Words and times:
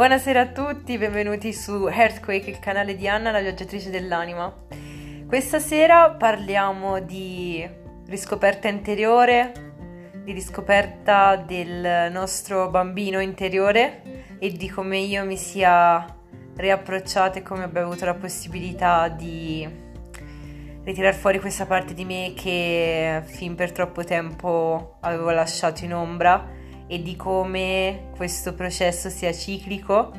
Buonasera 0.00 0.40
a 0.40 0.46
tutti, 0.46 0.96
benvenuti 0.96 1.52
su 1.52 1.86
Earthquake, 1.86 2.48
il 2.48 2.58
canale 2.58 2.96
di 2.96 3.06
Anna, 3.06 3.30
la 3.30 3.40
viaggiatrice 3.42 3.90
dell'anima. 3.90 4.50
Questa 5.26 5.58
sera 5.58 6.12
parliamo 6.12 7.00
di 7.00 7.68
riscoperta 8.06 8.66
interiore, 8.68 9.52
di 10.24 10.32
riscoperta 10.32 11.36
del 11.36 12.10
nostro 12.10 12.70
bambino 12.70 13.20
interiore 13.20 14.38
e 14.38 14.50
di 14.52 14.70
come 14.70 14.96
io 14.96 15.26
mi 15.26 15.36
sia 15.36 16.02
riapprocciata 16.56 17.40
e 17.40 17.42
come 17.42 17.64
abbia 17.64 17.82
avuto 17.82 18.06
la 18.06 18.14
possibilità 18.14 19.06
di 19.08 19.68
ritirare 20.82 21.14
fuori 21.14 21.40
questa 21.40 21.66
parte 21.66 21.92
di 21.92 22.06
me 22.06 22.32
che 22.34 23.20
fin 23.26 23.54
per 23.54 23.72
troppo 23.72 24.02
tempo 24.02 24.96
avevo 25.00 25.28
lasciato 25.28 25.84
in 25.84 25.92
ombra 25.92 26.56
e 26.92 27.00
di 27.02 27.14
come 27.14 28.08
questo 28.16 28.52
processo 28.52 29.10
sia 29.10 29.32
ciclico 29.32 30.10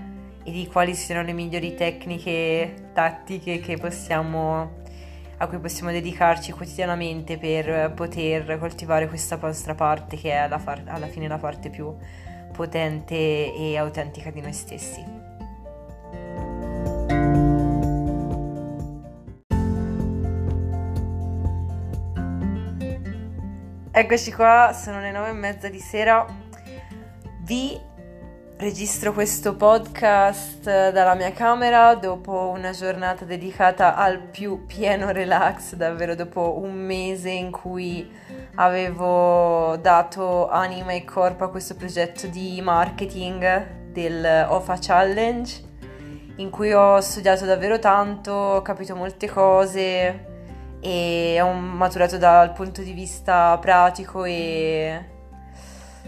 e 0.42 0.52
di 0.52 0.68
quali 0.68 0.96
siano 0.96 1.22
le 1.22 1.34
migliori 1.34 1.76
tecniche 1.76 2.92
tattiche 2.94 3.76
possiamo, 3.78 4.78
a 5.36 5.48
cui 5.48 5.60
possiamo 5.60 5.92
dedicarci 5.92 6.54
quotidianamente 6.54 7.38
per 7.38 7.92
poter 7.92 8.58
coltivare 8.58 9.10
questa 9.10 9.38
nostra 9.42 9.76
parte 9.76 10.16
che 10.16 10.32
è 10.32 10.38
alla, 10.38 10.60
far, 10.60 10.84
alla 10.86 11.08
fine 11.08 11.28
la 11.28 11.38
parte 11.38 11.70
più 11.70 11.94
potente 12.54 13.54
e 13.54 13.78
autentica 13.78 14.32
di 14.32 14.40
noi 14.40 14.54
stessi. 14.54 15.04
Eccoci 23.92 24.32
qua, 24.32 24.72
sono 24.74 25.02
le 25.02 25.12
nove 25.12 25.32
e 25.32 25.34
mezza 25.34 25.68
di 25.68 25.80
sera 25.80 26.50
vi 27.52 27.78
registro 28.60 29.12
questo 29.12 29.58
podcast 29.58 30.64
dalla 30.64 31.16
mia 31.16 31.34
camera 31.34 31.96
dopo 31.96 32.48
una 32.56 32.72
giornata 32.72 33.26
dedicata 33.26 33.98
al 33.98 34.20
più 34.22 34.66
pieno 34.66 35.12
relax, 35.12 35.74
davvero 35.76 36.16
dopo 36.16 36.58
un 36.64 36.72
mese 36.72 37.30
in 37.30 37.52
cui 37.52 38.10
avevo 38.56 39.76
dato 39.82 40.48
anima 40.48 40.94
e 40.94 41.04
corpo 41.04 41.44
a 41.44 41.50
questo 41.50 41.76
progetto 41.76 42.28
di 42.28 42.62
marketing 42.62 43.92
del 43.92 44.46
OFA 44.48 44.78
Challenge 44.80 45.62
in 46.38 46.50
cui 46.50 46.72
ho 46.72 47.02
studiato 47.02 47.44
davvero 47.44 47.80
tanto, 47.80 48.32
ho 48.32 48.62
capito 48.62 48.96
molte 48.96 49.28
cose 49.28 50.26
e 50.80 51.42
ho 51.42 51.52
maturato 51.52 52.18
dal 52.18 52.54
punto 52.54 52.82
di 52.82 52.94
vista 52.94 53.58
pratico 53.58 54.24
e 54.24 55.20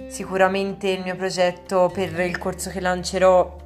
sicuramente 0.08 0.90
il 0.90 1.02
mio 1.02 1.16
progetto 1.16 1.92
per 1.94 2.20
il 2.20 2.38
corso 2.38 2.70
che 2.70 2.80
lancerò 2.80 3.58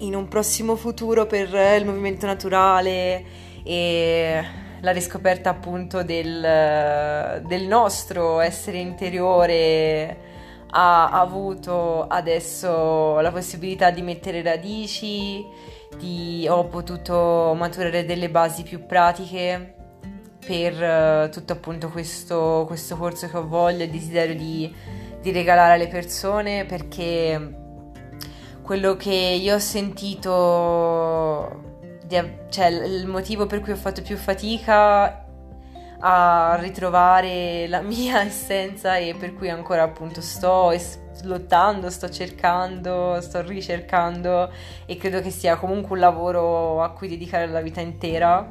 in 0.00 0.14
un 0.14 0.28
prossimo 0.28 0.76
futuro 0.76 1.26
per 1.26 1.48
il 1.78 1.84
movimento 1.86 2.26
naturale 2.26 3.24
e 3.62 4.44
la 4.80 4.90
riscoperta 4.92 5.50
appunto 5.50 6.02
del, 6.02 7.42
del 7.46 7.66
nostro 7.66 8.40
essere 8.40 8.78
interiore 8.78 10.34
ha 10.68 11.10
avuto 11.10 12.06
adesso 12.06 13.18
la 13.20 13.30
possibilità 13.30 13.90
di 13.90 14.02
mettere 14.02 14.42
radici, 14.42 15.44
di, 15.96 16.46
ho 16.48 16.64
potuto 16.64 17.54
maturare 17.56 18.04
delle 18.04 18.28
basi 18.28 18.62
più 18.62 18.84
pratiche 18.84 19.74
per 20.44 20.74
uh, 20.74 21.30
tutto 21.30 21.54
appunto 21.54 21.88
questo, 21.88 22.64
questo 22.66 22.96
corso 22.96 23.28
che 23.28 23.36
ho 23.36 23.46
voglia 23.46 23.84
e 23.84 23.88
desiderio 23.88 24.34
di 24.34 24.72
di 25.26 25.32
regalare 25.32 25.74
alle 25.74 25.88
persone 25.88 26.64
perché 26.66 27.64
quello 28.62 28.94
che 28.94 29.10
io 29.10 29.56
ho 29.56 29.58
sentito, 29.58 30.30
cioè 32.48 32.66
il 32.66 33.08
motivo 33.08 33.46
per 33.46 33.60
cui 33.60 33.72
ho 33.72 33.76
fatto 33.76 34.02
più 34.02 34.16
fatica 34.16 35.24
a 35.98 36.56
ritrovare 36.60 37.66
la 37.66 37.80
mia 37.82 38.22
essenza 38.22 38.98
e 38.98 39.16
per 39.18 39.34
cui 39.34 39.50
ancora 39.50 39.82
appunto 39.82 40.20
sto 40.20 40.72
lottando, 41.24 41.90
sto 41.90 42.08
cercando, 42.08 43.20
sto 43.20 43.40
ricercando 43.40 44.52
e 44.84 44.96
credo 44.96 45.20
che 45.22 45.30
sia 45.30 45.56
comunque 45.56 45.96
un 45.96 46.00
lavoro 46.00 46.82
a 46.84 46.90
cui 46.90 47.08
dedicare 47.08 47.48
la 47.48 47.60
vita 47.60 47.80
intera 47.80 48.48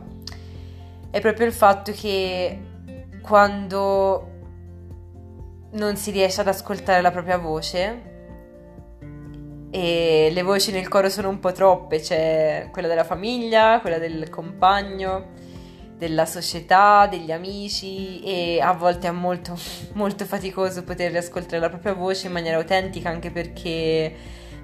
è 1.10 1.22
proprio 1.22 1.46
il 1.46 1.54
fatto 1.54 1.94
che 1.94 2.60
quando 3.22 4.35
non 5.76 5.96
si 5.96 6.12
riesce 6.12 6.42
ad 6.42 6.48
ascoltare 6.48 7.02
la 7.02 7.12
propria 7.12 7.38
voce. 7.38 8.14
E 9.72 10.30
le 10.32 10.42
voci 10.42 10.72
nel 10.72 10.88
coro 10.88 11.10
sono 11.10 11.30
un 11.30 11.40
po' 11.40 11.52
troppe, 11.52 12.00
c'è 12.00 12.70
quella 12.72 12.88
della 12.88 13.04
famiglia, 13.04 13.80
quella 13.82 13.98
del 13.98 14.30
compagno, 14.30 15.34
della 15.98 16.26
società, 16.26 17.08
degli 17.08 17.32
amici 17.32 18.22
e 18.22 18.62
a 18.62 18.74
volte 18.74 19.08
è 19.08 19.12
molto, 19.12 19.58
molto 19.94 20.26
faticoso 20.26 20.84
poter 20.84 21.16
ascoltare 21.16 21.60
la 21.60 21.70
propria 21.70 21.94
voce 21.94 22.28
in 22.28 22.34
maniera 22.34 22.58
autentica 22.58 23.10
anche 23.10 23.32
perché 23.32 24.16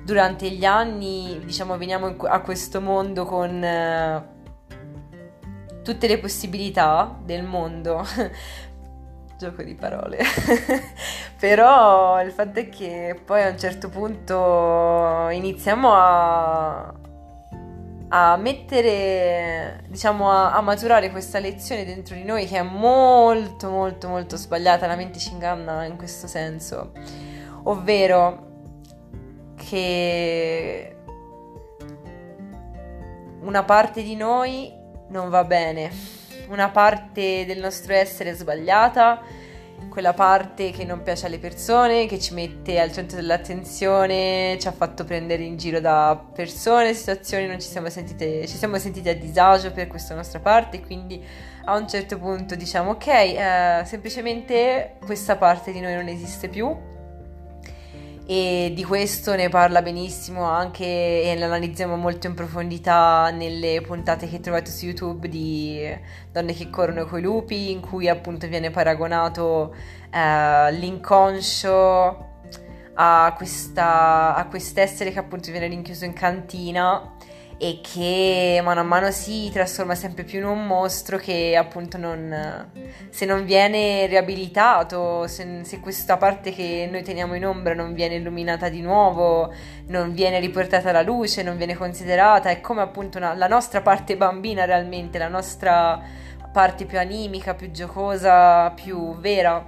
durante 0.04 0.50
gli 0.50 0.66
anni 0.66 1.42
diciamo 1.44 1.78
veniamo 1.78 2.16
a 2.18 2.42
questo 2.42 2.82
mondo 2.82 3.26
con 3.26 3.62
uh, 3.62 4.24
tutte 5.84 6.08
le 6.08 6.18
possibilità 6.20 7.18
del 7.24 7.44
mondo 7.44 8.06
gioco 9.42 9.64
di 9.64 9.74
parole. 9.74 10.20
Però 11.40 12.22
il 12.22 12.32
fatto 12.32 12.60
è 12.60 12.70
che 12.70 13.20
poi 13.26 13.42
a 13.42 13.50
un 13.50 13.58
certo 13.58 13.90
punto 13.90 15.30
iniziamo 15.32 15.92
a, 15.92 16.94
a 18.10 18.38
mettere, 18.38 19.84
diciamo, 19.88 20.30
a, 20.30 20.54
a, 20.54 20.62
maturare 20.62 21.10
questa 21.10 21.40
lezione 21.40 21.86
dentro 21.86 22.14
di 22.14 22.24
noi 22.24 22.46
che 22.46 22.60
è 22.60 22.62
molto, 22.62 23.72
molto, 23.72 24.08
molto 24.08 24.38
sbagliata. 24.38 24.86
La 24.86 24.96
mente 24.96 25.18
ci 25.18 25.32
inganna 25.32 25.86
in 25.86 25.98
questo 25.98 26.28
senso. 26.28 26.92
Ovvero 27.64 28.50
che 29.56 30.96
una 33.42 33.64
parte 33.64 34.04
di 34.04 34.16
noi 34.16 34.72
non 35.10 35.30
va 35.30 35.44
bene 35.44 36.20
una 36.52 36.70
parte 36.70 37.46
del 37.46 37.60
nostro 37.60 37.94
essere 37.94 38.34
sbagliata, 38.34 39.22
quella 39.90 40.14
parte 40.14 40.72
che 40.72 40.86
non 40.86 41.02
piace 41.02 41.26
alle 41.26 41.40
persone, 41.40 42.06
che 42.06 42.20
ci 42.20 42.34
mette 42.34 42.80
al 42.80 42.92
centro 42.92 43.18
dell'attenzione, 43.18 44.58
ci 44.60 44.68
ha 44.68 44.72
fatto 44.72 45.04
prendere 45.04 45.44
in 45.44 45.58
giro 45.58 45.80
da 45.80 46.22
persone, 46.34 46.94
situazioni, 46.94 47.48
non 47.48 47.60
ci 47.60 47.68
siamo 47.68 47.90
sentite, 47.90 48.48
ci 48.48 48.58
siamo 48.58 48.78
sentiti 48.78 49.10
a 49.10 49.16
disagio 49.16 49.72
per 49.72 49.88
questa 49.88 50.14
nostra 50.14 50.40
parte, 50.40 50.82
quindi 50.82 51.24
a 51.66 51.76
un 51.76 51.88
certo 51.88 52.18
punto 52.18 52.56
diciamo 52.56 52.92
ok, 52.92 53.08
eh, 53.08 53.82
semplicemente 53.86 54.96
questa 55.06 55.36
parte 55.36 55.72
di 55.72 55.80
noi 55.80 55.96
non 55.96 56.08
esiste 56.08 56.48
più 56.48 56.76
e 58.26 58.72
di 58.76 58.84
questo 58.84 59.36
ne 59.36 59.50
parla 59.50 59.82
benissimo 59.82 60.44
anche 60.44 60.86
e 60.86 61.36
l'analizziamo 61.38 61.96
molto 61.96 62.28
in 62.28 62.34
profondità 62.34 63.30
nelle 63.32 63.82
puntate 63.82 64.28
che 64.28 64.40
trovate 64.40 64.72
su 64.72 64.86
YouTube 64.86 65.28
di 65.28 65.82
Donne 66.32 66.54
che 66.54 66.70
corrono 66.70 67.06
coi 67.06 67.22
lupi, 67.22 67.72
in 67.72 67.82
cui 67.82 68.08
appunto 68.08 68.48
viene 68.48 68.70
paragonato 68.70 69.76
eh, 70.12 70.72
l'inconscio 70.74 72.30
a, 72.94 73.34
questa, 73.36 74.36
a 74.36 74.46
quest'essere 74.46 75.12
che 75.12 75.20
appunto 75.20 75.52
viene 75.52 75.68
rinchiuso 75.68 76.06
in 76.06 76.14
cantina 76.14 77.16
e 77.64 77.80
che 77.80 78.60
mano 78.64 78.80
a 78.80 78.84
mano 78.84 79.12
si 79.12 79.52
trasforma 79.54 79.94
sempre 79.94 80.24
più 80.24 80.40
in 80.40 80.46
un 80.46 80.66
mostro 80.66 81.18
che 81.20 81.56
appunto 81.56 82.00
non, 82.00 82.72
se 83.12 83.26
non 83.26 83.46
viene 83.46 84.08
riabilitato, 84.08 85.28
se, 85.28 85.60
se, 85.64 85.80
questa 85.80 86.18
parte 86.18 86.52
che 86.54 86.90
noi 86.90 87.04
teniamo 87.04 87.36
in 87.36 87.46
ombra 87.46 87.76
non 87.76 87.94
viene 87.94 88.16
illuminata 88.16 88.68
di 88.68 88.82
nuovo, 88.82 89.54
non 89.90 90.12
viene 90.12 90.40
riportata 90.40 90.90
alla 90.90 91.04
luce, 91.04 91.44
non 91.44 91.56
viene 91.56 91.76
considerata, 91.76 92.50
è 92.50 92.62
come 92.62 92.82
appunto 92.82 93.20
una, 93.20 93.36
la 93.36 93.48
nostra 93.48 93.82
parte 93.82 94.18
bambina 94.18 94.66
realmente, 94.66 95.20
la 95.20 95.28
nostra 95.28 96.02
parte 96.52 96.86
più 96.86 96.98
animica, 96.98 97.54
più 97.54 97.70
giocosa, 97.70 98.72
più 98.72 99.16
vera 99.20 99.64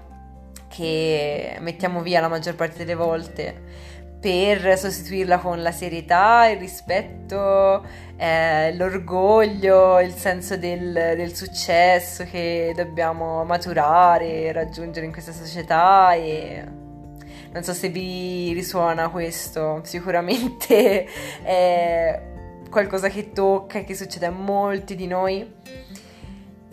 che 0.68 1.58
mettiamo 1.60 2.02
via 2.02 2.20
la 2.20 2.28
maggior 2.28 2.56
parte 2.56 2.80
delle 2.80 2.96
volte 2.96 3.93
per 4.24 4.78
sostituirla 4.78 5.40
con 5.40 5.62
la 5.62 5.74
serietà, 5.74 6.48
il 6.48 6.58
rispetto, 6.58 7.86
eh, 8.16 8.74
l'orgoglio, 8.74 10.00
il 10.00 10.14
senso 10.14 10.56
del, 10.56 10.94
del, 10.94 11.36
successo 11.36 12.24
che 12.24 12.72
dobbiamo 12.74 13.44
maturare 13.44 14.44
e 14.44 14.52
raggiungere 14.54 15.06
in 15.06 15.12
questa 15.12 15.34
società 15.34 16.14
e 16.14 16.64
non 17.52 17.64
so 17.64 17.74
se 17.74 17.90
vi 17.90 18.54
risuona 18.54 19.10
questo, 19.10 19.82
sicuramente 19.84 21.06
è 21.44 22.22
qualcosa 22.70 23.10
che 23.10 23.34
tocca 23.34 23.80
e 23.80 23.84
che 23.84 23.94
succede 23.94 24.28
a 24.28 24.32
molti 24.32 24.96
di 24.96 25.06
noi 25.06 25.52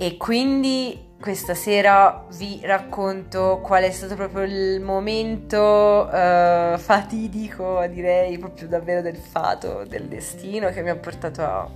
E 0.03 0.17
quindi 0.17 1.09
questa 1.21 1.53
sera 1.53 2.25
vi 2.39 2.59
racconto 2.63 3.61
qual 3.63 3.83
è 3.83 3.91
stato 3.91 4.15
proprio 4.15 4.45
il 4.45 4.81
momento 4.81 6.09
uh, 6.11 6.79
fatidico, 6.79 7.87
direi 7.87 8.39
proprio 8.39 8.67
davvero 8.67 9.03
del 9.03 9.19
fato, 9.19 9.85
del 9.87 10.09
destino 10.09 10.71
che 10.71 10.81
mi 10.81 10.89
ha 10.89 10.97
portato 10.97 11.43
a 11.43 11.71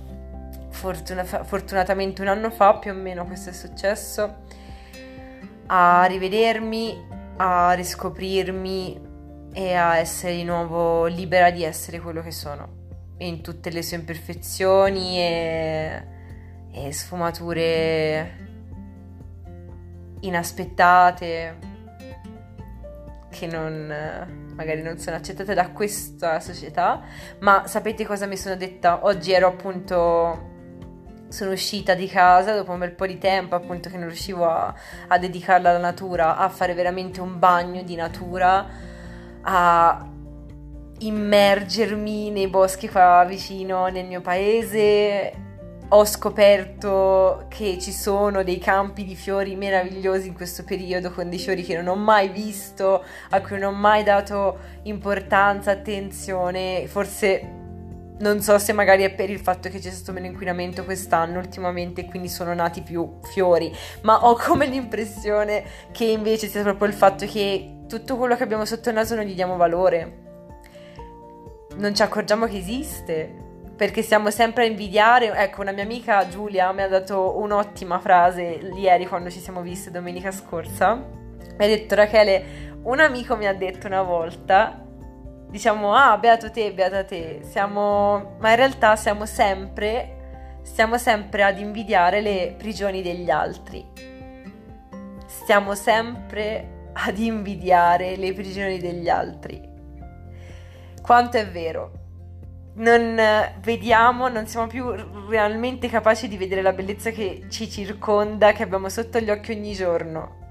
fortuna- 0.69 1.23
fortunatamente 1.23 2.23
un 2.23 2.29
anno 2.29 2.49
fa 2.49 2.79
più 2.79 2.89
o 2.89 2.95
meno 2.95 3.27
questo 3.27 3.51
è 3.51 3.53
successo 3.53 4.37
a 5.67 6.05
rivedermi, 6.05 7.07
a 7.37 7.73
riscoprirmi 7.73 9.01
e 9.53 9.73
a 9.75 9.97
essere 9.99 10.33
di 10.33 10.43
nuovo 10.43 11.05
libera 11.05 11.51
di 11.51 11.63
essere 11.63 11.99
quello 11.99 12.23
che 12.23 12.31
sono 12.31 13.13
in 13.19 13.41
tutte 13.43 13.69
le 13.69 13.83
sue 13.83 13.97
imperfezioni 13.97 15.19
e, 15.19 16.14
e 16.75 16.91
sfumature 16.91 18.43
inaspettate 20.19 21.73
che 23.29 23.47
non, 23.47 24.53
magari 24.53 24.81
non 24.81 24.97
sono 24.97 25.15
accettate 25.15 25.53
da 25.53 25.69
questa 25.69 26.39
società, 26.39 27.01
ma 27.39 27.65
sapete 27.67 28.05
cosa 28.05 28.25
mi 28.25 28.35
sono 28.35 28.55
detta? 28.55 29.05
Oggi 29.05 29.31
ero 29.31 29.47
appunto 29.47 30.53
sono 31.29 31.51
uscita 31.51 31.95
di 31.95 32.07
casa 32.07 32.55
dopo 32.55 32.71
un 32.71 32.79
bel 32.79 32.91
po' 32.91 33.07
di 33.07 33.17
tempo, 33.17 33.55
appunto 33.55 33.89
che 33.89 33.97
non 33.97 34.07
riuscivo 34.07 34.45
a, 34.45 34.73
a, 35.07 35.17
dedicarla 35.17 35.69
alla 35.69 35.79
natura, 35.79 36.37
a 36.37 36.49
fare 36.49 36.73
veramente 36.73 37.19
un 37.19 37.39
bagno 37.39 37.83
di 37.83 37.95
natura, 37.95 38.67
a 39.41 40.09
immergermi 40.97 42.31
nei 42.31 42.47
boschi 42.47 42.89
qua 42.89 43.25
vicino 43.27 43.87
nel 43.87 44.05
mio 44.05 44.21
paese 44.21 45.43
ho 45.89 46.05
scoperto 46.05 47.45
che 47.47 47.77
ci 47.79 47.91
sono 47.91 48.43
dei 48.43 48.57
campi 48.57 49.05
di 49.05 49.15
fiori 49.15 49.55
meravigliosi 49.55 50.27
in 50.27 50.33
questo 50.33 50.63
periodo 50.63 51.11
con 51.11 51.29
dei 51.29 51.37
fiori 51.37 51.63
che 51.63 51.75
non 51.75 51.87
ho 51.87 51.95
mai 51.95 52.29
visto, 52.29 53.03
a 53.29 53.41
cui 53.41 53.59
non 53.59 53.73
ho 53.73 53.77
mai 53.77 54.03
dato 54.03 54.57
importanza, 54.83 55.71
attenzione, 55.71 56.87
forse 56.87 57.63
non 58.17 58.41
so 58.41 58.57
se 58.57 58.71
magari 58.71 59.03
è 59.03 59.13
per 59.13 59.29
il 59.29 59.39
fatto 59.39 59.69
che 59.69 59.79
c'è 59.79 59.89
stato 59.91 60.13
meno 60.13 60.27
inquinamento 60.27 60.85
quest'anno 60.85 61.37
ultimamente 61.37 62.01
e 62.01 62.05
quindi 62.05 62.29
sono 62.29 62.53
nati 62.53 62.81
più 62.81 63.19
fiori, 63.33 63.71
ma 64.01 64.25
ho 64.25 64.35
come 64.35 64.65
l'impressione 64.65 65.63
che 65.91 66.05
invece 66.05 66.47
sia 66.47 66.63
proprio 66.63 66.87
il 66.87 66.93
fatto 66.93 67.25
che 67.25 67.83
tutto 67.87 68.17
quello 68.17 68.35
che 68.35 68.43
abbiamo 68.43 68.65
sotto 68.65 68.89
il 68.89 68.95
naso 68.95 69.15
non 69.15 69.25
gli 69.25 69.35
diamo 69.35 69.57
valore. 69.57 70.23
Non 71.77 71.93
ci 71.93 72.01
accorgiamo 72.01 72.47
che 72.47 72.57
esiste 72.57 73.43
perché 73.75 74.01
siamo 74.01 74.29
sempre 74.29 74.63
a 74.63 74.67
invidiare. 74.67 75.33
Ecco, 75.33 75.61
una 75.61 75.71
mia 75.71 75.83
amica 75.83 76.27
Giulia 76.27 76.71
mi 76.71 76.81
ha 76.81 76.87
dato 76.87 77.37
un'ottima 77.39 77.99
frase 77.99 78.71
ieri 78.75 79.05
quando 79.05 79.29
ci 79.29 79.39
siamo 79.39 79.61
viste 79.61 79.91
domenica 79.91 80.31
scorsa. 80.31 80.95
Mi 80.95 81.63
ha 81.63 81.67
detto 81.67 81.95
Rachele, 81.95 82.79
un 82.83 82.99
amico 82.99 83.35
mi 83.35 83.47
ha 83.47 83.53
detto 83.53 83.87
una 83.87 84.01
volta, 84.01 84.81
diciamo, 85.49 85.93
ah, 85.93 86.17
beato 86.17 86.51
te, 86.51 86.71
beata 86.71 87.03
te, 87.03 87.41
siamo, 87.43 88.35
ma 88.39 88.49
in 88.49 88.55
realtà 88.55 88.95
siamo 88.95 89.25
sempre, 89.25 90.59
stiamo 90.63 90.97
sempre 90.97 91.43
ad 91.43 91.59
invidiare 91.59 92.21
le 92.21 92.55
prigioni 92.57 93.01
degli 93.01 93.29
altri. 93.29 93.85
Stiamo 95.25 95.75
sempre 95.75 96.89
ad 96.93 97.17
invidiare 97.17 98.15
le 98.15 98.33
prigioni 98.33 98.79
degli 98.79 99.09
altri. 99.09 99.61
Quanto 101.01 101.37
è 101.37 101.47
vero? 101.47 102.04
Non 102.75 103.19
vediamo, 103.61 104.27
non 104.27 104.47
siamo 104.47 104.67
più 104.67 104.91
realmente 105.29 105.87
capaci 105.87 106.27
di 106.27 106.37
vedere 106.37 106.61
la 106.61 106.73
bellezza 106.73 107.11
che 107.11 107.45
ci 107.49 107.69
circonda, 107.69 108.51
che 108.51 108.63
abbiamo 108.63 108.89
sotto 108.89 109.19
gli 109.19 109.29
occhi 109.29 109.51
ogni 109.51 109.73
giorno. 109.73 110.43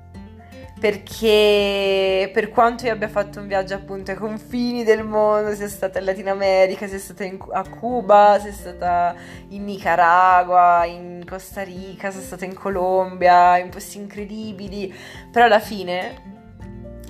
Perché 0.80 2.30
per 2.32 2.50
quanto 2.50 2.84
io 2.84 2.92
abbia 2.92 3.08
fatto 3.08 3.40
un 3.40 3.46
viaggio 3.46 3.74
appunto 3.74 4.10
ai 4.10 4.16
confini 4.18 4.84
del 4.84 5.02
mondo, 5.04 5.54
sia 5.54 5.68
stata 5.68 5.98
in 5.98 6.04
Latino 6.04 6.30
America, 6.30 6.86
sia 6.86 6.98
stata 6.98 7.24
in, 7.24 7.38
a 7.52 7.66
Cuba, 7.66 8.38
sia 8.38 8.52
stata 8.52 9.14
in 9.48 9.64
Nicaragua, 9.64 10.84
in 10.84 11.24
Costa 11.26 11.62
Rica, 11.62 12.10
sia 12.10 12.20
stata 12.20 12.44
in 12.44 12.54
Colombia, 12.54 13.56
in 13.58 13.70
posti 13.70 13.98
incredibili, 13.98 14.92
però 15.30 15.46
alla 15.46 15.60
fine 15.60 16.33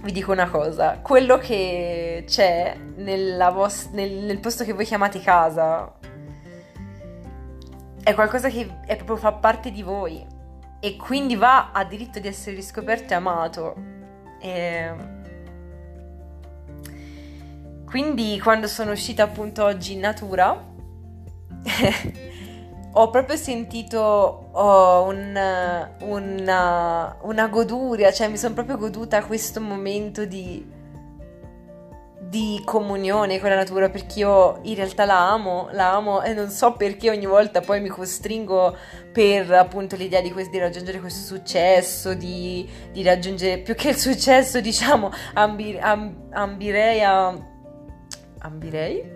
vi 0.04 0.12
dico 0.12 0.32
una 0.32 0.50
cosa, 0.50 0.98
quello 1.00 1.38
che 1.38 2.24
c'è 2.26 2.76
vos- 3.50 3.88
nel, 3.92 4.12
nel, 4.12 4.38
posto 4.38 4.62
che 4.62 4.74
voi 4.74 4.84
chiamate 4.84 5.18
casa 5.20 5.90
è 8.02 8.12
qualcosa 8.12 8.50
che 8.50 8.80
è 8.84 8.96
proprio 8.96 9.16
fa 9.16 9.32
parte 9.32 9.70
di 9.70 9.82
voi 9.82 10.22
e 10.78 10.96
quindi 10.96 11.36
va 11.36 11.72
a 11.72 11.84
diritto 11.84 12.18
di 12.18 12.28
essere 12.28 12.54
riscoperto 12.54 13.14
e 13.14 13.16
amato. 13.16 13.74
E... 14.40 14.94
Quindi 17.86 18.38
quando 18.42 18.66
sono 18.66 18.92
uscita 18.92 19.22
appunto 19.22 19.64
oggi 19.64 19.94
in 19.94 20.00
natura 20.00 20.62
ho 22.96 23.10
proprio 23.10 23.36
sentito 23.36 24.48
oh, 24.52 25.02
un, 25.08 25.36
una, 26.00 27.16
una, 27.22 27.48
goduria, 27.48 28.12
cioè 28.12 28.28
mi 28.28 28.36
sono 28.36 28.54
proprio 28.54 28.76
goduta 28.76 29.24
questo 29.24 29.60
momento 29.60 30.24
di, 30.24 30.64
di 32.20 32.62
comunione 32.64 33.40
con 33.40 33.48
la 33.48 33.56
natura 33.56 33.90
perché 33.90 34.20
io 34.20 34.60
in 34.62 34.76
realtà 34.76 35.04
la 35.06 35.32
amo, 35.32 35.68
la 35.72 35.92
amo 35.94 36.22
e 36.22 36.34
non 36.34 36.50
so 36.50 36.74
perché 36.74 37.10
ogni 37.10 37.26
volta 37.26 37.60
poi 37.60 37.80
mi 37.80 37.88
costringo 37.88 38.76
per 39.12 39.50
appunto 39.50 39.96
l'idea 39.96 40.20
di, 40.20 40.30
questo, 40.30 40.52
di 40.52 40.58
raggiungere 40.58 41.00
questo 41.00 41.34
successo, 41.34 42.14
di, 42.14 42.68
di, 42.92 43.02
raggiungere 43.02 43.58
più 43.58 43.74
che 43.74 43.88
il 43.88 43.96
successo 43.96 44.60
diciamo 44.60 45.10
ambi, 45.34 45.76
amb, 45.76 46.32
ambirei 46.32 47.02
a... 47.02 47.36
ambirei? 48.38 49.13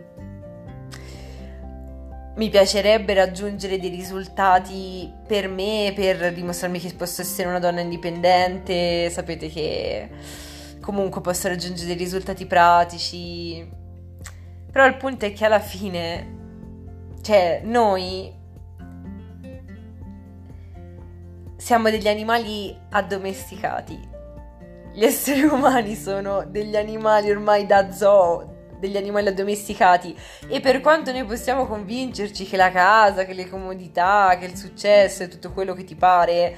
Mi 2.38 2.50
piacerebbe 2.50 3.14
raggiungere 3.14 3.80
dei 3.80 3.90
risultati 3.90 5.12
per 5.26 5.48
me, 5.48 5.92
per 5.94 6.32
dimostrarmi 6.32 6.78
che 6.78 6.94
posso 6.94 7.20
essere 7.20 7.48
una 7.48 7.58
donna 7.58 7.80
indipendente, 7.80 9.10
sapete 9.10 9.48
che 9.48 10.08
comunque 10.80 11.20
posso 11.20 11.48
raggiungere 11.48 11.88
dei 11.88 11.96
risultati 11.96 12.46
pratici. 12.46 13.68
Però 14.70 14.86
il 14.86 14.96
punto 14.96 15.24
è 15.24 15.32
che 15.32 15.44
alla 15.44 15.58
fine, 15.58 16.36
cioè, 17.22 17.60
noi 17.64 18.32
siamo 21.56 21.90
degli 21.90 22.06
animali 22.06 22.76
addomesticati. 22.90 24.08
Gli 24.92 25.02
esseri 25.02 25.42
umani 25.42 25.96
sono 25.96 26.44
degli 26.48 26.76
animali 26.76 27.32
ormai 27.32 27.66
da 27.66 27.90
zoo, 27.90 28.57
degli 28.78 28.96
animali 28.96 29.28
addomesticati. 29.28 30.16
E 30.48 30.60
per 30.60 30.80
quanto 30.80 31.12
noi 31.12 31.24
possiamo 31.24 31.66
convincerci 31.66 32.44
che 32.44 32.56
la 32.56 32.70
casa, 32.70 33.24
che 33.24 33.34
le 33.34 33.48
comodità, 33.48 34.36
che 34.38 34.46
il 34.46 34.56
successo 34.56 35.22
e 35.22 35.28
tutto 35.28 35.52
quello 35.52 35.74
che 35.74 35.84
ti 35.84 35.94
pare 35.94 36.56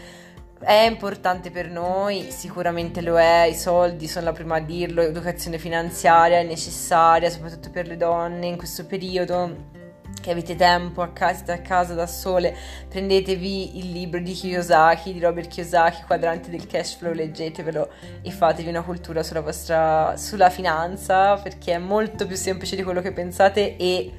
è 0.61 0.87
importante 0.87 1.51
per 1.51 1.71
noi, 1.71 2.31
sicuramente 2.31 3.01
lo 3.01 3.19
è, 3.19 3.45
i 3.45 3.55
soldi 3.55 4.07
sono 4.07 4.27
la 4.27 4.33
prima 4.33 4.57
a 4.57 4.61
dirlo, 4.61 5.01
l'educazione 5.01 5.59
finanziaria 5.59 6.39
è 6.39 6.43
necessaria, 6.43 7.31
soprattutto 7.31 7.71
per 7.71 7.87
le 7.87 7.97
donne 7.97 8.47
in 8.47 8.59
questo 8.59 8.85
periodo 8.85 9.79
che 10.21 10.31
avete 10.31 10.55
tempo 10.57 11.03
a 11.03 11.09
casa, 11.09 11.55
a 11.55 11.59
casa 11.59 11.95
da 11.95 12.07
sole, 12.07 12.55
prendetevi 12.89 13.79
il 13.79 13.91
libro 13.91 14.21
di 14.21 14.33
Kiyosaki, 14.33 15.13
di 15.13 15.21
Robert 15.21 15.49
Kiyosaki, 15.49 16.03
Quadrante 16.07 16.51
del 16.51 16.67
cash 16.67 16.97
flow, 16.97 17.13
leggetevelo 17.13 17.89
e 18.23 18.31
fatevi 18.31 18.69
una 18.69 18.83
cultura 18.83 19.23
sulla 19.23 19.41
vostra 19.41 20.17
sulla 20.17 20.51
finanza 20.51 21.37
perché 21.37 21.75
è 21.75 21.79
molto 21.79 22.27
più 22.27 22.37
semplice 22.37 22.77
di 22.77 22.83
quello 22.83 23.01
che 23.01 23.13
pensate 23.13 23.77
e, 23.77 24.13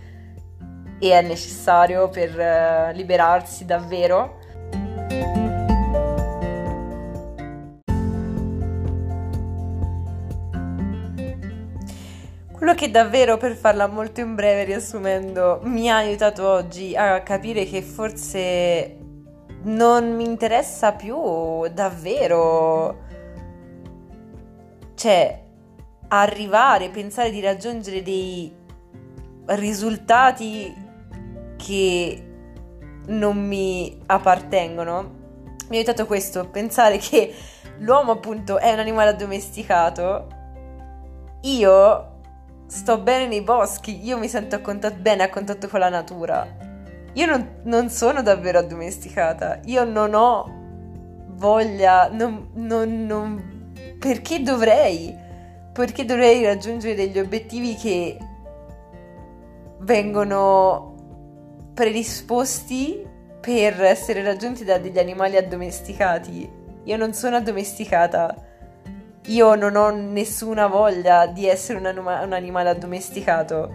e 0.99 1.09
è 1.11 1.21
necessario 1.21 2.09
per 2.09 2.29
uh, 2.31 2.95
liberarsi 2.95 3.65
davvero. 3.65 4.39
Quello 12.71 12.85
che 12.85 12.91
davvero, 12.97 13.35
per 13.35 13.57
farla 13.57 13.85
molto 13.87 14.21
in 14.21 14.33
breve, 14.33 14.63
riassumendo, 14.63 15.59
mi 15.63 15.91
ha 15.91 15.97
aiutato 15.97 16.47
oggi 16.47 16.95
a 16.95 17.21
capire 17.21 17.65
che 17.65 17.81
forse 17.81 18.97
non 19.63 20.15
mi 20.15 20.23
interessa 20.23 20.93
più 20.93 21.67
davvero. 21.67 22.97
Cioè, 24.95 25.43
arrivare, 26.07 26.87
pensare 26.87 27.29
di 27.29 27.41
raggiungere 27.41 28.01
dei 28.03 28.49
risultati 29.47 30.73
che 31.57 32.25
non 33.07 33.37
mi 33.37 34.01
appartengono. 34.05 35.01
Mi 35.67 35.75
ha 35.75 35.79
aiutato 35.79 36.05
questo, 36.05 36.47
pensare 36.47 36.99
che 36.99 37.35
l'uomo 37.79 38.13
appunto 38.13 38.59
è 38.59 38.71
un 38.71 38.79
animale 38.79 39.09
addomesticato. 39.09 40.27
Io 41.41 42.10
sto 42.71 42.99
bene 42.99 43.27
nei 43.27 43.41
boschi, 43.41 44.01
io 44.01 44.17
mi 44.17 44.29
sento 44.29 44.55
a 44.55 44.59
contatto, 44.59 44.95
bene 45.01 45.23
a 45.23 45.29
contatto 45.29 45.67
con 45.67 45.81
la 45.81 45.89
natura. 45.89 46.47
Io 47.13 47.25
non, 47.25 47.55
non 47.63 47.89
sono 47.89 48.21
davvero 48.21 48.59
addomesticata, 48.59 49.59
io 49.65 49.83
non 49.83 50.13
ho 50.13 50.49
voglia, 51.31 52.07
non, 52.09 52.51
non, 52.53 53.05
non, 53.05 53.73
perché 53.99 54.41
dovrei? 54.41 55.13
Perché 55.73 56.05
dovrei 56.05 56.45
raggiungere 56.45 56.95
degli 56.95 57.19
obiettivi 57.19 57.75
che 57.75 58.17
vengono 59.79 60.95
predisposti 61.73 63.05
per 63.41 63.81
essere 63.83 64.23
raggiunti 64.23 64.63
da 64.63 64.77
degli 64.77 64.97
animali 64.97 65.35
addomesticati. 65.35 66.49
Io 66.85 66.97
non 66.97 67.13
sono 67.13 67.35
addomesticata. 67.35 68.33
Io 69.27 69.55
non 69.55 69.75
ho 69.75 69.89
nessuna 69.91 70.67
voglia 70.67 71.27
di 71.27 71.47
essere 71.47 71.77
un, 71.77 71.85
anima- 71.85 72.23
un 72.23 72.33
animale 72.33 72.69
addomesticato. 72.69 73.71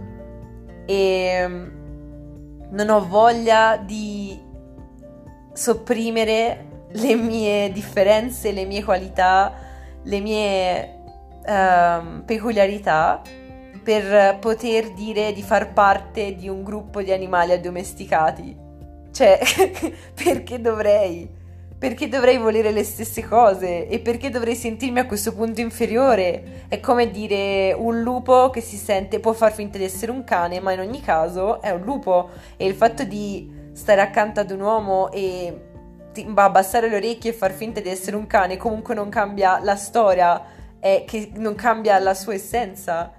E 0.86 1.44
mm, 1.46 1.68
non 2.70 2.88
ho 2.90 3.06
voglia 3.06 3.76
di 3.76 4.38
sopprimere 5.52 6.86
le 6.90 7.14
mie 7.14 7.70
differenze, 7.72 8.52
le 8.52 8.64
mie 8.64 8.82
qualità, 8.82 9.52
le 10.02 10.20
mie 10.20 10.94
uh, 11.44 12.24
peculiarità 12.24 13.22
per 13.82 14.38
poter 14.40 14.92
dire 14.94 15.32
di 15.32 15.42
far 15.42 15.72
parte 15.72 16.34
di 16.34 16.48
un 16.48 16.64
gruppo 16.64 17.02
di 17.02 17.12
animali 17.12 17.52
addomesticati. 17.52 18.56
Cioè, 19.12 19.38
perché 20.12 20.60
dovrei? 20.60 21.35
Perché 21.78 22.08
dovrei 22.08 22.38
volere 22.38 22.70
le 22.70 22.84
stesse 22.84 23.22
cose? 23.22 23.86
E 23.86 23.98
perché 23.98 24.30
dovrei 24.30 24.54
sentirmi 24.54 24.98
a 24.98 25.06
questo 25.06 25.34
punto 25.34 25.60
inferiore? 25.60 26.64
È 26.68 26.80
come 26.80 27.10
dire 27.10 27.74
un 27.76 28.00
lupo 28.00 28.48
che 28.48 28.62
si 28.62 28.78
sente, 28.78 29.20
può 29.20 29.34
far 29.34 29.52
finta 29.52 29.76
di 29.76 29.84
essere 29.84 30.10
un 30.10 30.24
cane, 30.24 30.58
ma 30.60 30.72
in 30.72 30.80
ogni 30.80 31.02
caso 31.02 31.60
è 31.60 31.70
un 31.70 31.82
lupo. 31.82 32.30
E 32.56 32.66
il 32.66 32.74
fatto 32.74 33.04
di 33.04 33.70
stare 33.74 34.00
accanto 34.00 34.40
ad 34.40 34.50
un 34.50 34.60
uomo 34.60 35.10
e 35.12 35.54
abbassare 36.34 36.88
le 36.88 36.96
orecchie 36.96 37.32
e 37.32 37.34
far 37.34 37.52
finta 37.52 37.80
di 37.80 37.90
essere 37.90 38.16
un 38.16 38.26
cane 38.26 38.56
comunque 38.56 38.94
non 38.94 39.10
cambia 39.10 39.60
la 39.62 39.76
storia, 39.76 40.42
è 40.80 41.04
che 41.06 41.30
non 41.34 41.54
cambia 41.56 41.98
la 41.98 42.14
sua 42.14 42.32
essenza. 42.32 43.12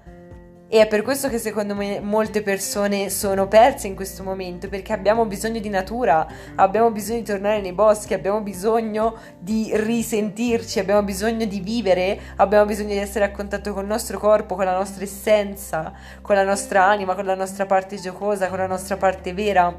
E 0.70 0.82
è 0.82 0.86
per 0.86 1.00
questo 1.00 1.30
che 1.30 1.38
secondo 1.38 1.74
me 1.74 1.98
molte 2.00 2.42
persone 2.42 3.08
sono 3.08 3.48
perse 3.48 3.86
in 3.86 3.94
questo 3.94 4.22
momento, 4.22 4.68
perché 4.68 4.92
abbiamo 4.92 5.24
bisogno 5.24 5.60
di 5.60 5.70
natura, 5.70 6.26
abbiamo 6.56 6.90
bisogno 6.90 7.20
di 7.20 7.24
tornare 7.24 7.62
nei 7.62 7.72
boschi, 7.72 8.12
abbiamo 8.12 8.42
bisogno 8.42 9.16
di 9.38 9.70
risentirci, 9.72 10.78
abbiamo 10.78 11.02
bisogno 11.02 11.46
di 11.46 11.60
vivere, 11.60 12.20
abbiamo 12.36 12.66
bisogno 12.66 12.90
di 12.90 12.98
essere 12.98 13.24
a 13.24 13.30
contatto 13.30 13.72
con 13.72 13.84
il 13.84 13.88
nostro 13.88 14.18
corpo, 14.18 14.56
con 14.56 14.66
la 14.66 14.76
nostra 14.76 15.04
essenza, 15.04 15.90
con 16.20 16.34
la 16.34 16.44
nostra 16.44 16.84
anima, 16.84 17.14
con 17.14 17.24
la 17.24 17.34
nostra 17.34 17.64
parte 17.64 17.96
giocosa, 17.96 18.48
con 18.48 18.58
la 18.58 18.66
nostra 18.66 18.98
parte 18.98 19.32
vera. 19.32 19.74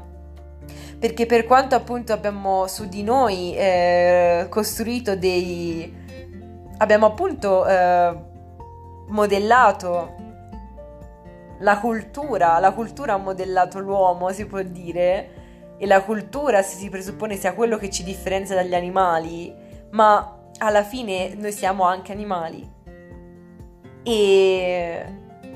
Perché 0.98 1.24
per 1.24 1.44
quanto 1.44 1.76
appunto 1.76 2.12
abbiamo 2.12 2.66
su 2.66 2.88
di 2.88 3.04
noi 3.04 3.54
eh, 3.54 4.46
costruito 4.48 5.14
dei... 5.14 5.94
abbiamo 6.78 7.06
appunto 7.06 7.64
eh, 7.64 8.16
modellato 9.06 10.19
la 11.60 11.78
cultura, 11.78 12.58
la 12.58 12.72
cultura 12.72 13.14
ha 13.14 13.18
modellato 13.18 13.78
l'uomo, 13.80 14.30
si 14.32 14.46
può 14.46 14.62
dire, 14.62 15.74
e 15.78 15.86
la 15.86 16.02
cultura 16.02 16.62
si, 16.62 16.88
presuppone 16.88 17.36
sia 17.36 17.54
quello 17.54 17.76
che 17.76 17.90
ci 17.90 18.02
differenzia 18.02 18.54
dagli 18.54 18.74
animali, 18.74 19.54
ma 19.90 20.38
alla 20.58 20.82
fine 20.82 21.34
noi 21.34 21.52
siamo 21.52 21.84
anche 21.84 22.12
animali. 22.12 22.78
E 24.02 25.04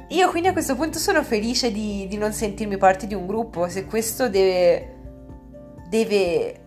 io 0.08 0.30
quindi 0.30 0.48
a 0.48 0.52
questo 0.52 0.76
punto 0.76 0.98
sono 0.98 1.22
felice 1.22 1.72
di, 1.72 2.06
di 2.08 2.16
non 2.16 2.32
sentirmi 2.32 2.76
parte 2.76 3.06
di 3.06 3.14
un 3.14 3.26
gruppo, 3.26 3.68
se 3.68 3.86
questo 3.86 4.28
deve... 4.28 4.96
deve 5.88 6.58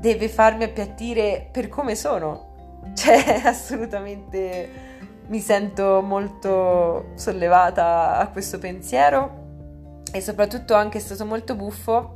deve 0.00 0.30
farmi 0.30 0.64
appiattire 0.64 1.50
per 1.52 1.68
come 1.68 1.94
sono. 1.94 2.48
Cioè, 2.94 3.42
assolutamente 3.44 4.89
mi 5.30 5.40
sento 5.40 6.02
molto 6.02 7.12
sollevata 7.14 8.18
a 8.18 8.28
questo 8.28 8.58
pensiero 8.58 10.02
e 10.12 10.20
soprattutto 10.20 10.74
anche 10.74 10.98
è 10.98 11.00
stato 11.00 11.24
molto 11.24 11.54
buffo 11.54 12.12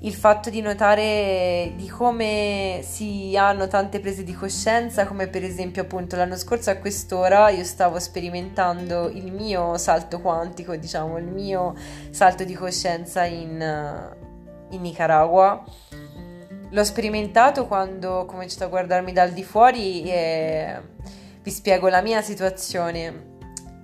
il 0.00 0.14
fatto 0.14 0.50
di 0.50 0.60
notare 0.60 1.74
di 1.76 1.86
come 1.86 2.80
si 2.82 3.36
hanno 3.36 3.68
tante 3.68 4.00
prese 4.00 4.24
di 4.24 4.32
coscienza, 4.32 5.06
come 5.06 5.28
per 5.28 5.44
esempio 5.44 5.82
appunto 5.82 6.16
l'anno 6.16 6.36
scorso 6.36 6.70
a 6.70 6.76
quest'ora 6.76 7.50
io 7.50 7.64
stavo 7.64 7.98
sperimentando 8.00 9.10
il 9.10 9.30
mio 9.30 9.76
salto 9.76 10.20
quantico, 10.20 10.74
diciamo, 10.74 11.18
il 11.18 11.26
mio 11.26 11.74
salto 12.10 12.44
di 12.44 12.54
coscienza 12.54 13.24
in, 13.24 13.60
in 14.70 14.80
Nicaragua. 14.80 15.62
L'ho 16.72 16.84
sperimentato 16.84 17.66
quando 17.66 18.10
ho 18.10 18.24
cominciato 18.24 18.64
a 18.64 18.68
guardarmi 18.68 19.12
dal 19.12 19.32
di 19.32 19.44
fuori 19.44 20.04
e 20.04 20.80
vi 21.42 21.50
spiego 21.50 21.88
la 21.88 22.02
mia 22.02 22.22
situazione. 22.22 23.28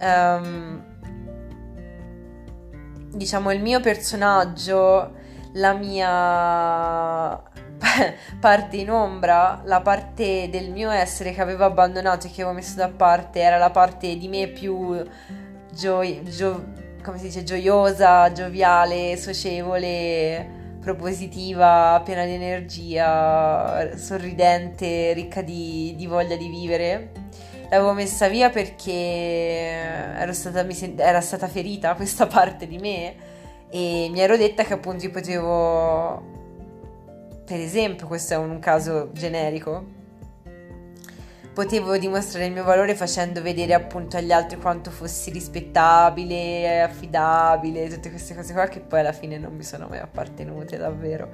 Um, 0.00 0.84
diciamo 3.12 3.50
il 3.50 3.60
mio 3.62 3.80
personaggio, 3.80 5.14
la 5.54 5.72
mia 5.72 7.40
parte 8.40 8.76
in 8.76 8.90
ombra, 8.90 9.62
la 9.64 9.80
parte 9.80 10.48
del 10.50 10.70
mio 10.70 10.90
essere 10.90 11.32
che 11.32 11.40
avevo 11.40 11.64
abbandonato 11.64 12.26
e 12.26 12.30
che 12.30 12.42
avevo 12.42 12.56
messo 12.56 12.76
da 12.76 12.88
parte, 12.88 13.40
era 13.40 13.56
la 13.56 13.70
parte 13.70 14.16
di 14.16 14.28
me 14.28 14.48
più 14.48 15.02
gio- 15.72 16.22
gio- 16.24 16.84
come 17.02 17.18
si 17.18 17.24
dice, 17.24 17.42
gioiosa, 17.44 18.32
gioviale, 18.32 19.16
socievole, 19.16 20.54
propositiva, 20.80 22.00
piena 22.04 22.24
di 22.24 22.34
energia, 22.34 23.96
sorridente, 23.96 25.12
ricca 25.14 25.40
di, 25.40 25.94
di 25.96 26.06
voglia 26.06 26.36
di 26.36 26.48
vivere 26.48 27.24
l'avevo 27.70 27.92
messa 27.92 28.28
via 28.28 28.50
perché 28.50 30.32
stata, 30.32 30.70
sent- 30.72 31.00
era 31.00 31.20
stata 31.20 31.48
ferita 31.48 31.94
questa 31.96 32.26
parte 32.26 32.66
di 32.66 32.78
me 32.78 33.14
e 33.68 34.08
mi 34.10 34.20
ero 34.20 34.36
detta 34.36 34.64
che 34.64 34.74
appunto 34.74 35.04
io 35.04 35.10
potevo, 35.10 36.22
per 37.44 37.58
esempio, 37.60 38.06
questo 38.06 38.34
è 38.34 38.36
un 38.36 38.58
caso 38.60 39.10
generico, 39.12 39.84
potevo 41.52 41.96
dimostrare 41.98 42.46
il 42.46 42.52
mio 42.52 42.64
valore 42.64 42.94
facendo 42.94 43.42
vedere 43.42 43.74
appunto 43.74 44.16
agli 44.16 44.30
altri 44.30 44.58
quanto 44.58 44.90
fossi 44.90 45.30
rispettabile, 45.30 46.82
affidabile, 46.82 47.88
tutte 47.88 48.10
queste 48.10 48.34
cose 48.34 48.52
qua 48.52 48.66
che 48.66 48.80
poi 48.80 49.00
alla 49.00 49.12
fine 49.12 49.38
non 49.38 49.54
mi 49.54 49.62
sono 49.62 49.88
mai 49.88 49.98
appartenute 49.98 50.76
davvero. 50.76 51.30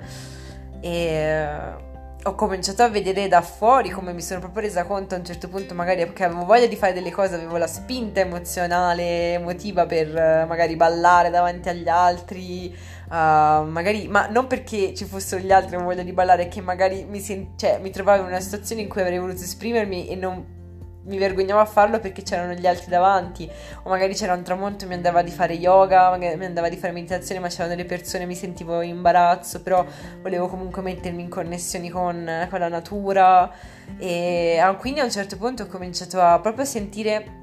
E 0.81 1.91
ho 2.25 2.35
cominciato 2.37 2.85
a 2.85 2.89
vedere 2.89 3.27
da 3.27 3.43
fuori 3.43 3.91
come 3.91 4.13
mi 4.13 4.23
sono 4.23 4.39
proprio 4.39 4.63
resa 4.63 4.85
conto 4.85 5.15
a 5.15 5.19
un 5.19 5.25
certo 5.25 5.49
punto 5.49 5.75
magari 5.75 6.13
che 6.13 6.25
avevo 6.25 6.45
voglia 6.45 6.67
di 6.67 6.77
fare 6.77 6.93
delle 6.93 7.11
cose, 7.11 7.35
avevo 7.35 7.57
la 7.57 7.67
spinta 7.67 8.21
emozionale, 8.21 9.35
emotiva 9.35 9.87
per 9.87 10.09
uh, 10.09 10.47
magari 10.47 10.77
ballare 10.77 11.31
davanti 11.31 11.69
agli 11.69 11.89
altri, 11.89 12.73
uh, 13.09 13.13
magari, 13.13 14.07
ma 14.07 14.29
non 14.29 14.47
perché 14.47 14.95
ci 14.95 15.05
fossero 15.05 15.43
gli 15.43 15.51
altri 15.51 15.75
avevo 15.75 15.91
voglia 15.91 16.05
di 16.05 16.13
ballare, 16.13 16.47
che 16.47 16.61
magari 16.61 17.05
mi, 17.05 17.19
sen- 17.19 17.57
cioè, 17.57 17.79
mi 17.81 17.91
trovavo 17.91 18.23
in 18.23 18.29
una 18.29 18.41
situazione 18.41 18.83
in 18.83 18.89
cui 18.89 19.01
avrei 19.01 19.19
voluto 19.19 19.43
esprimermi 19.43 20.09
e 20.09 20.15
non 20.15 20.61
mi 21.05 21.19
vergognavo 21.19 21.61
a 21.61 21.65
farlo 21.65 21.99
perché 21.99 22.23
c'erano 22.23 22.53
gli 22.55 22.67
altri 22.67 22.89
davanti. 22.89 23.51
O 23.85 23.91
magari 23.91 24.15
c'era 24.15 24.35
un 24.35 24.43
tramonto 24.43 24.85
e 24.85 24.89
mi 24.89 24.95
andava 24.95 25.23
di 25.23 25.31
fare 25.31 25.55
yoga, 25.55 26.17
mi 26.17 26.45
andava 26.45 26.69
di 26.69 26.77
fare 26.77 26.93
meditazione 26.93 27.41
ma 27.41 27.49
c'erano 27.49 27.71
delle 27.71 27.85
persone 27.85 28.25
e 28.25 28.27
mi 28.27 28.35
sentivo 28.35 28.81
in 28.81 28.91
imbarazzo 28.91 29.63
però 29.63 29.85
volevo 30.21 30.49
comunque 30.49 30.83
mettermi 30.83 31.23
in 31.23 31.29
connessioni 31.29 31.89
con, 31.89 32.47
con 32.49 32.59
la 32.59 32.69
natura. 32.69 33.51
E 33.99 34.59
ah, 34.59 34.75
quindi 34.75 35.01
a 35.01 35.05
un 35.05 35.11
certo 35.11 35.37
punto 35.37 35.65
ho 35.65 35.67
cominciato 35.67 36.21
a 36.21 36.39
proprio 36.41 36.65
sentire 36.65 37.41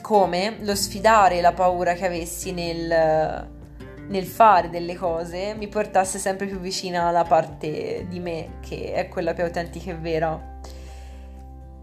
come 0.00 0.56
lo 0.60 0.74
sfidare 0.74 1.40
la 1.40 1.52
paura 1.52 1.94
che 1.94 2.06
avessi 2.06 2.52
nel, 2.52 3.48
nel 4.08 4.24
fare 4.24 4.68
delle 4.68 4.96
cose 4.96 5.54
mi 5.54 5.68
portasse 5.68 6.18
sempre 6.18 6.46
più 6.46 6.58
vicina 6.58 7.04
alla 7.04 7.22
parte 7.22 8.06
di 8.08 8.18
me 8.18 8.58
che 8.60 8.92
è 8.94 9.08
quella 9.08 9.32
più 9.32 9.44
autentica 9.44 9.92
e 9.92 9.94
vera 9.94 10.51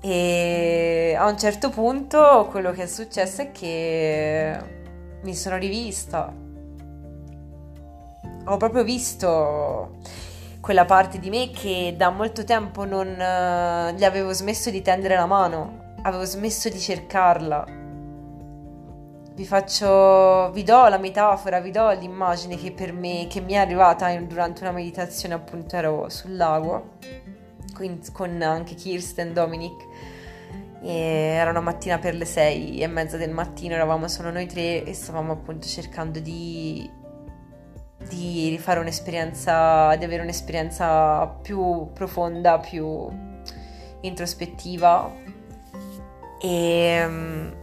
e 0.02 1.14
a 1.18 1.28
un 1.28 1.38
certo 1.38 1.70
punto 1.70 2.48
quello 2.50 2.72
che 2.72 2.84
è 2.84 2.88
successo 2.88 3.42
è 3.42 3.52
che 3.52 4.58
mi 5.22 5.36
sono 5.36 5.58
rivista. 5.58 6.34
Ho 8.46 8.58
proprio 8.58 8.84
visto 8.84 9.98
quella 10.62 10.86
parte 10.86 11.20
di 11.20 11.30
me 11.30 11.52
che 11.52 11.94
da 11.98 12.10
molto 12.10 12.44
tempo 12.44 12.86
non 12.86 13.08
uh, 13.08 13.94
gli 13.96 14.04
avevo 14.04 14.32
smesso 14.34 14.70
di 14.70 14.82
tendere 14.82 15.16
la 15.16 15.26
mano, 15.26 15.96
avevo 16.04 16.24
smesso 16.24 16.70
di 16.70 16.80
cercarla. 16.80 17.66
Vi 19.34 19.46
faccio, 19.46 20.52
vi 20.52 20.64
do 20.64 20.88
la 20.88 20.98
metafora, 20.98 21.60
vi 21.60 21.72
do 21.72 21.90
l'immagine 21.92 22.56
che 22.58 22.72
per 22.72 22.92
me, 22.94 23.28
che 23.30 23.40
mi 23.42 23.54
è 23.54 23.58
arrivata 23.58 24.14
durante 24.20 24.64
una 24.64 24.72
meditazione, 24.72 25.34
appunto 25.34 25.76
ero 25.76 26.10
sul 26.10 26.36
lago 26.36 26.98
con 28.12 28.42
anche 28.42 28.76
Kirsten, 28.76 29.34
Dominic. 29.34 29.86
E 30.82 30.92
era 30.92 31.50
una 31.50 31.60
mattina 31.60 32.00
per 32.00 32.16
le 32.16 32.26
sei 32.26 32.80
e 32.80 32.88
mezza 32.88 33.18
del 33.18 33.32
mattino, 33.32 33.74
eravamo 33.74 34.08
solo 34.08 34.32
noi 34.32 34.48
tre 34.48 34.84
e 34.86 34.94
stavamo 34.94 35.34
appunto 35.34 35.68
cercando 35.68 36.20
di, 36.20 36.90
di 38.08 38.58
fare 38.62 38.80
un'esperienza, 38.80 39.96
di 39.98 40.06
avere 40.06 40.22
un'esperienza 40.22 41.28
più 41.28 41.90
profonda, 41.94 42.60
più 42.60 43.08
introspettiva. 44.02 45.12
E 46.42 47.06
um, 47.06 47.59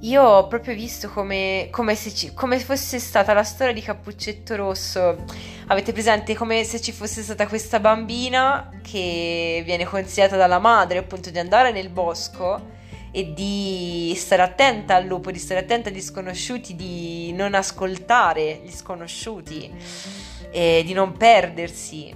io 0.00 0.22
ho 0.22 0.46
proprio 0.46 0.74
visto 0.74 1.08
come, 1.08 1.68
come, 1.72 1.96
ci, 1.96 2.32
come 2.32 2.60
fosse 2.60 3.00
stata 3.00 3.32
la 3.32 3.42
storia 3.42 3.72
di 3.72 3.80
Cappuccetto 3.80 4.54
Rosso. 4.54 5.24
Avete 5.66 5.92
presente 5.92 6.34
come 6.34 6.62
se 6.62 6.80
ci 6.80 6.92
fosse 6.92 7.22
stata 7.22 7.48
questa 7.48 7.80
bambina 7.80 8.70
che 8.80 9.60
viene 9.64 9.84
consigliata 9.84 10.36
dalla 10.36 10.60
madre 10.60 10.98
appunto 10.98 11.30
di 11.30 11.38
andare 11.38 11.72
nel 11.72 11.88
bosco 11.88 12.76
e 13.10 13.32
di 13.32 14.14
stare 14.16 14.42
attenta 14.42 14.94
al 14.94 15.04
lupo, 15.04 15.32
di 15.32 15.38
stare 15.38 15.60
attenta 15.60 15.88
agli 15.88 16.00
sconosciuti, 16.00 16.76
di 16.76 17.32
non 17.32 17.54
ascoltare 17.54 18.60
gli 18.62 18.70
sconosciuti, 18.70 19.72
e 20.52 20.82
di 20.84 20.92
non 20.92 21.16
perdersi. 21.16 22.14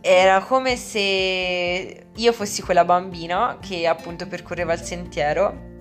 Era 0.00 0.42
come 0.42 0.76
se 0.76 2.06
io 2.14 2.32
fossi 2.32 2.62
quella 2.62 2.84
bambina 2.84 3.58
che 3.60 3.86
appunto 3.86 4.28
percorreva 4.28 4.74
il 4.74 4.80
sentiero 4.80 5.72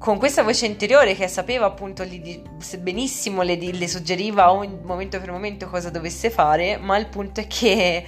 con 0.00 0.16
questa 0.16 0.42
voce 0.42 0.64
interiore 0.64 1.14
che 1.14 1.28
sapeva 1.28 1.66
appunto 1.66 2.02
li, 2.04 2.42
benissimo, 2.78 3.42
le, 3.42 3.56
le 3.56 3.86
suggeriva 3.86 4.50
ogni 4.50 4.80
momento 4.82 5.20
per 5.20 5.30
momento 5.30 5.68
cosa 5.68 5.90
dovesse 5.90 6.30
fare, 6.30 6.78
ma 6.78 6.96
il 6.96 7.06
punto 7.08 7.40
è 7.40 7.46
che 7.46 8.06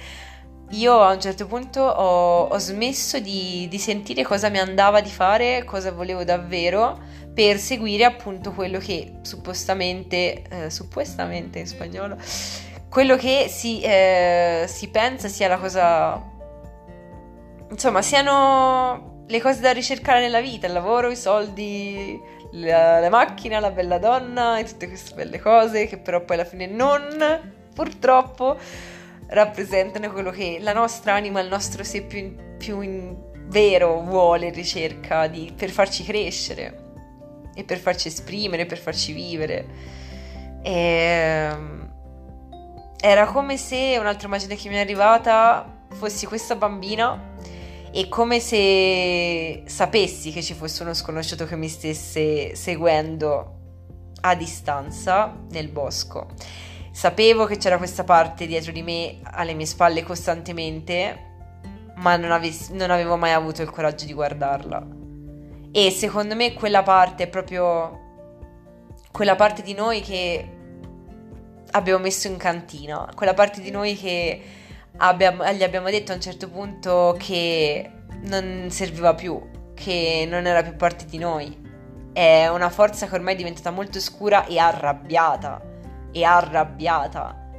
io 0.71 0.99
a 0.99 1.13
un 1.13 1.21
certo 1.21 1.45
punto 1.45 1.81
ho, 1.81 2.45
ho 2.45 2.57
smesso 2.57 3.19
di, 3.19 3.67
di, 3.69 3.77
sentire 3.77 4.23
cosa 4.23 4.49
mi 4.49 4.57
andava 4.57 5.01
di 5.01 5.11
fare, 5.11 5.63
cosa 5.65 5.91
volevo 5.91 6.23
davvero, 6.23 6.99
per 7.31 7.59
seguire 7.59 8.05
appunto 8.05 8.53
quello 8.53 8.79
che 8.79 9.19
suppostamente, 9.21 10.41
eh, 10.49 10.69
suppostamente 10.71 11.59
in 11.59 11.67
spagnolo, 11.67 12.17
quello 12.89 13.15
che 13.17 13.45
si, 13.49 13.81
eh, 13.81 14.65
si 14.67 14.89
pensa 14.89 15.27
sia 15.27 15.47
la 15.47 15.59
cosa, 15.59 16.19
insomma, 17.69 18.01
siano 18.01 19.12
le 19.25 19.41
cose 19.41 19.61
da 19.61 19.71
ricercare 19.71 20.19
nella 20.19 20.41
vita, 20.41 20.67
il 20.67 20.73
lavoro, 20.73 21.09
i 21.09 21.15
soldi, 21.15 22.19
la, 22.53 22.99
la 22.99 23.09
macchina, 23.09 23.59
la 23.59 23.71
bella 23.71 23.97
donna 23.97 24.57
e 24.57 24.63
tutte 24.65 24.87
queste 24.87 25.15
belle 25.15 25.39
cose 25.39 25.87
che 25.87 25.97
però 25.97 26.21
poi 26.21 26.35
alla 26.35 26.45
fine 26.45 26.67
non, 26.67 27.63
purtroppo 27.73 28.57
rappresentano 29.27 30.11
quello 30.11 30.29
che 30.29 30.57
la 30.59 30.73
nostra 30.73 31.13
anima, 31.13 31.39
il 31.39 31.47
nostro 31.47 31.83
sé 31.83 32.03
più, 32.03 32.19
in, 32.19 32.55
più 32.57 32.81
in 32.81 33.15
vero 33.47 34.01
vuole, 34.01 34.49
ricerca 34.51 35.27
di, 35.27 35.51
per 35.55 35.69
farci 35.69 36.03
crescere 36.03 36.81
e 37.55 37.63
per 37.63 37.77
farci 37.77 38.09
esprimere, 38.09 38.65
per 38.65 38.77
farci 38.77 39.13
vivere. 39.13 39.65
E, 40.61 40.71
ehm, 40.71 41.91
era 42.99 43.25
come 43.25 43.57
se 43.57 43.97
un'altra 43.99 44.27
immagine 44.27 44.55
che 44.55 44.69
mi 44.69 44.75
è 44.75 44.79
arrivata 44.79 45.81
fossi 45.91 46.25
questa 46.25 46.55
bambina 46.55 47.32
e 47.93 48.09
come 48.09 48.39
se 48.39 49.63
sapessi 49.67 50.31
che 50.31 50.41
ci 50.41 50.55
fosse 50.55 50.81
uno 50.81 50.93
sconosciuto 50.93 51.45
che 51.45 51.55
mi 51.55 51.69
stesse 51.69 52.55
seguendo 52.55 53.59
a 54.21 54.35
distanza 54.35 55.35
nel 55.51 55.67
bosco 55.67 56.27
Sapevo 56.93 57.45
che 57.45 57.57
c'era 57.57 57.77
questa 57.77 58.03
parte 58.03 58.45
dietro 58.45 58.71
di 58.71 58.83
me, 58.83 59.17
alle 59.23 59.55
mie 59.55 59.65
spalle 59.65 60.03
costantemente, 60.03 61.31
ma 61.95 62.15
non, 62.17 62.31
ave- 62.31 62.67
non 62.69 62.91
avevo 62.91 63.17
mai 63.17 63.31
avuto 63.31 63.63
il 63.63 63.71
coraggio 63.71 64.05
di 64.05 64.13
guardarla. 64.13 64.85
E 65.71 65.89
secondo 65.89 66.35
me 66.35 66.53
quella 66.53 66.83
parte 66.83 67.23
è 67.23 67.27
proprio 67.27 67.99
quella 69.11 69.35
parte 69.35 69.63
di 69.63 69.73
noi 69.73 70.01
che 70.01 70.47
abbiamo 71.71 72.03
messo 72.03 72.27
in 72.27 72.37
cantina, 72.37 73.09
quella 73.15 73.33
parte 73.33 73.59
di 73.59 73.71
noi 73.71 73.97
che 73.97 74.41
abbiamo, 74.97 75.45
gli 75.51 75.63
abbiamo 75.63 75.89
detto 75.89 76.11
a 76.11 76.15
un 76.15 76.21
certo 76.21 76.49
punto 76.49 77.15
che 77.19 77.89
non 78.23 78.67
serviva 78.69 79.13
più, 79.13 79.41
che 79.73 80.25
non 80.29 80.45
era 80.45 80.63
più 80.63 80.75
parte 80.75 81.05
di 81.05 81.17
noi. 81.17 81.61
È 82.13 82.47
una 82.47 82.69
forza 82.69 83.07
che 83.07 83.15
ormai 83.15 83.33
è 83.33 83.37
diventata 83.37 83.71
molto 83.71 83.99
scura 83.99 84.45
e 84.45 84.59
arrabbiata 84.59 85.61
e 86.11 86.23
arrabbiata. 86.23 87.49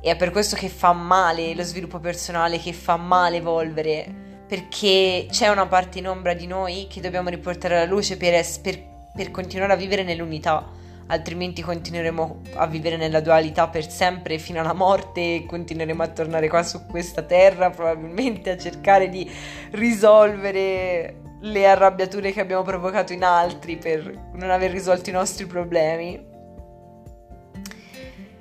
E 0.00 0.10
è 0.10 0.16
per 0.16 0.30
questo 0.30 0.56
che 0.56 0.68
fa 0.68 0.92
male 0.92 1.54
lo 1.54 1.62
sviluppo 1.62 1.98
personale, 1.98 2.58
che 2.58 2.72
fa 2.72 2.96
male 2.96 3.36
evolvere, 3.36 4.22
perché 4.46 5.26
c'è 5.30 5.48
una 5.48 5.66
parte 5.66 5.98
in 5.98 6.08
ombra 6.08 6.34
di 6.34 6.46
noi 6.46 6.86
che 6.88 7.00
dobbiamo 7.00 7.28
riportare 7.28 7.76
alla 7.76 7.90
luce 7.90 8.16
per, 8.16 8.34
es- 8.34 8.58
per, 8.58 8.82
per 9.14 9.30
continuare 9.30 9.72
a 9.72 9.76
vivere 9.76 10.02
nell'unità, 10.02 10.68
altrimenti 11.06 11.62
continueremo 11.62 12.40
a 12.54 12.66
vivere 12.66 12.96
nella 12.96 13.20
dualità 13.20 13.68
per 13.68 13.88
sempre 13.90 14.38
fino 14.38 14.60
alla 14.60 14.72
morte 14.72 15.20
e 15.20 15.46
continueremo 15.46 16.02
a 16.02 16.08
tornare 16.08 16.48
qua 16.48 16.62
su 16.62 16.86
questa 16.86 17.22
terra 17.22 17.70
probabilmente 17.70 18.50
a 18.50 18.56
cercare 18.56 19.08
di 19.08 19.30
risolvere 19.72 21.22
le 21.40 21.66
arrabbiature 21.66 22.32
che 22.32 22.40
abbiamo 22.40 22.62
provocato 22.62 23.12
in 23.12 23.22
altri 23.22 23.76
per 23.76 24.30
non 24.32 24.50
aver 24.50 24.70
risolto 24.70 25.10
i 25.10 25.12
nostri 25.12 25.46
problemi. 25.46 26.32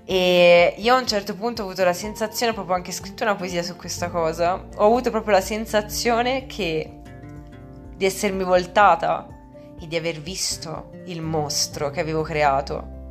E 0.06 0.76
io 0.78 0.96
a 0.96 1.00
un 1.00 1.08
certo 1.08 1.36
punto 1.36 1.62
ho 1.62 1.66
avuto 1.66 1.84
la 1.84 1.94
sensazione, 1.94 2.54
proprio 2.54 2.76
anche 2.76 2.92
scritto 2.92 3.24
una 3.24 3.36
poesia 3.36 3.64
su 3.64 3.76
questa 3.76 4.10
cosa, 4.10 4.56
ho 4.76 4.86
avuto 4.86 5.10
proprio 5.12 5.34
la 5.34 5.42
sensazione 5.42 6.46
che 6.46 7.00
di 7.96 8.06
essermi 8.06 8.44
voltata 8.44 9.28
e 9.80 9.88
di 9.88 9.96
aver 9.96 10.20
visto 10.20 10.92
il 11.06 11.22
mostro 11.22 11.90
che 11.90 12.00
avevo 12.00 12.22
creato. 12.22 13.02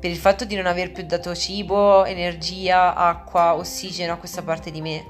Per 0.00 0.10
il 0.10 0.16
fatto 0.16 0.44
di 0.44 0.56
non 0.56 0.66
aver 0.66 0.92
più 0.92 1.04
dato 1.04 1.34
cibo, 1.34 2.04
energia, 2.04 2.94
acqua, 2.94 3.54
ossigeno 3.54 4.14
a 4.14 4.16
questa 4.16 4.42
parte 4.42 4.70
di 4.70 4.80
me, 4.80 5.04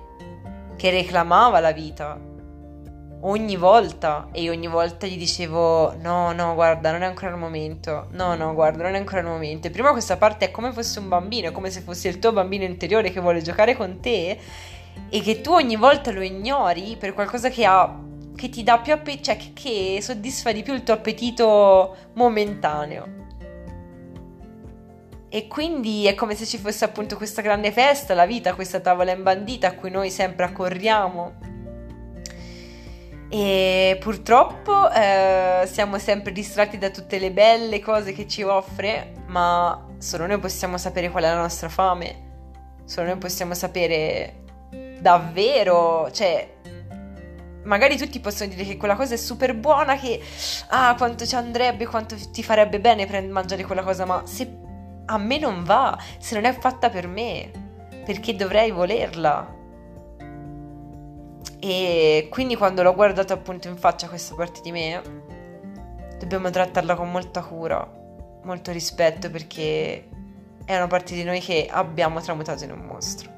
che 0.76 0.90
reclamava 0.90 1.61
la 1.61 1.72
vita, 1.72 2.18
ogni 3.24 3.56
volta 3.56 4.28
e 4.32 4.48
ogni 4.50 4.66
volta 4.66 5.06
gli 5.06 5.16
dicevo 5.16 5.94
no 6.00 6.32
no 6.32 6.54
guarda 6.54 6.90
non 6.90 7.02
è 7.02 7.06
ancora 7.06 7.30
il 7.30 7.37
momento. 7.37 8.08
No 8.11 8.35
no 8.35 8.54
guarda 8.54 8.82
non 8.85 8.94
è 8.94 8.98
ancora 8.98 9.20
il 9.20 9.26
momento. 9.26 9.66
E 9.66 9.70
prima 9.70 9.90
questa 9.92 10.16
parte 10.16 10.46
è 10.46 10.50
come 10.50 10.72
fosse 10.72 10.98
un 10.98 11.08
bambino 11.08 11.48
è 11.48 11.52
come 11.52 11.70
se 11.70 11.80
fosse 11.80 12.08
il 12.08 12.18
tuo 12.18 12.32
bambino 12.32 12.64
interiore 12.64 13.11
che 13.11 13.20
vuole 13.20 13.42
giocare 13.42 13.76
con 13.76 14.00
te 14.00 14.38
e 15.08 15.20
che 15.20 15.40
tu 15.40 15.52
ogni 15.52 15.76
volta 15.76 16.11
lo 16.11 16.22
ignori 16.22 16.96
per 16.98 17.14
qualcosa 17.14 17.48
che 17.48 17.64
ha 17.64 18.11
che 18.35 18.49
ti 18.49 18.62
dà 18.62 18.79
più 18.79 18.92
appetito 18.92 19.25
cioè 19.25 19.38
che, 19.53 19.99
soddisfa 20.01 20.53
di 20.53 20.62
più 20.62 20.75
il 20.75 20.83
tuo 20.83 20.95
appetito 20.95 21.97
momentaneo. 22.14 23.21
E 25.29 25.49
quindi 25.49 26.07
è 26.07 26.14
come 26.14 26.35
se 26.35 26.45
ci 26.45 26.59
fosse 26.59 26.85
appunto 26.85 27.16
questa 27.16 27.40
grande 27.40 27.73
festa, 27.73 28.12
la 28.12 28.27
vita, 28.27 28.55
questa 28.55 28.81
tavola 28.81 29.12
imbandita 29.12 29.68
a 29.68 29.75
cui 29.75 29.90
noi 29.90 30.11
sempre 30.11 30.45
accorriamo. 30.45 31.51
E 33.31 33.97
purtroppo 33.99 34.90
eh, 34.92 35.62
siamo 35.64 35.99
sempre 35.99 36.33
distratti 36.33 36.77
da 36.77 36.90
tutte 36.90 37.18
le 37.18 37.31
belle 37.31 37.81
cose 37.81 38.12
che 38.12 38.29
ci 38.29 38.42
offre, 38.42 39.14
ma 39.29 39.87
solo 39.97 40.27
noi 40.27 40.38
possiamo 40.38 40.77
sapere 40.77 41.09
qual 41.09 41.25
è 41.25 41.29
la 41.29 41.40
nostra 41.40 41.71
fame, 41.71 42.83
solo 42.85 43.07
noi 43.07 43.16
possiamo 43.16 43.55
sapere 43.55 44.42
davvero, 45.01 46.11
cioè 46.11 46.47
magari 47.64 47.96
tutti 47.96 48.20
possono 48.20 48.51
dire 48.51 48.64
che 48.64 48.77
quella 48.77 48.96
cosa 48.96 49.14
è 49.14 49.16
super 49.16 49.55
buona, 49.55 49.96
che 49.96 50.20
ah, 50.68 50.94
quanto 50.96 51.27
ci 51.27 51.35
andrebbe, 51.35 51.87
quanto 51.87 52.16
ti 52.31 52.42
farebbe 52.42 52.81
bene 52.81 53.07
prendere 53.07 53.33
mangiare 53.33 53.64
quella 53.64 53.83
cosa, 53.83 54.05
ma 54.05 54.22
se 54.25 54.59
a 55.07 55.18
me 55.18 55.38
non 55.38 55.64
va, 55.64 55.98
se 56.18 56.35
non 56.35 56.44
è 56.44 56.57
fatta 56.57 56.90
per 56.90 57.07
me, 57.07 57.51
perché 58.05 58.35
dovrei 58.35 58.70
volerla? 58.70 59.61
E 61.61 62.27
quindi 62.31 62.57
quando 62.57 62.83
l'ho 62.83 62.94
guardato 62.94 63.33
appunto 63.33 63.68
in 63.68 63.77
faccia 63.77 64.09
questa 64.09 64.35
parte 64.35 64.61
di 64.62 64.72
me, 64.72 65.01
dobbiamo 66.18 66.51
trattarla 66.51 66.96
con 66.96 67.11
molta 67.11 67.42
cura, 67.42 67.88
molto 68.42 68.72
rispetto 68.72 69.31
perché 69.31 70.09
è 70.64 70.77
una 70.77 70.87
parte 70.87 71.14
di 71.14 71.22
noi 71.22 71.40
che 71.40 71.68
abbiamo 71.70 72.20
tramutato 72.20 72.64
in 72.64 72.72
un 72.72 72.81
mostro. 72.81 73.32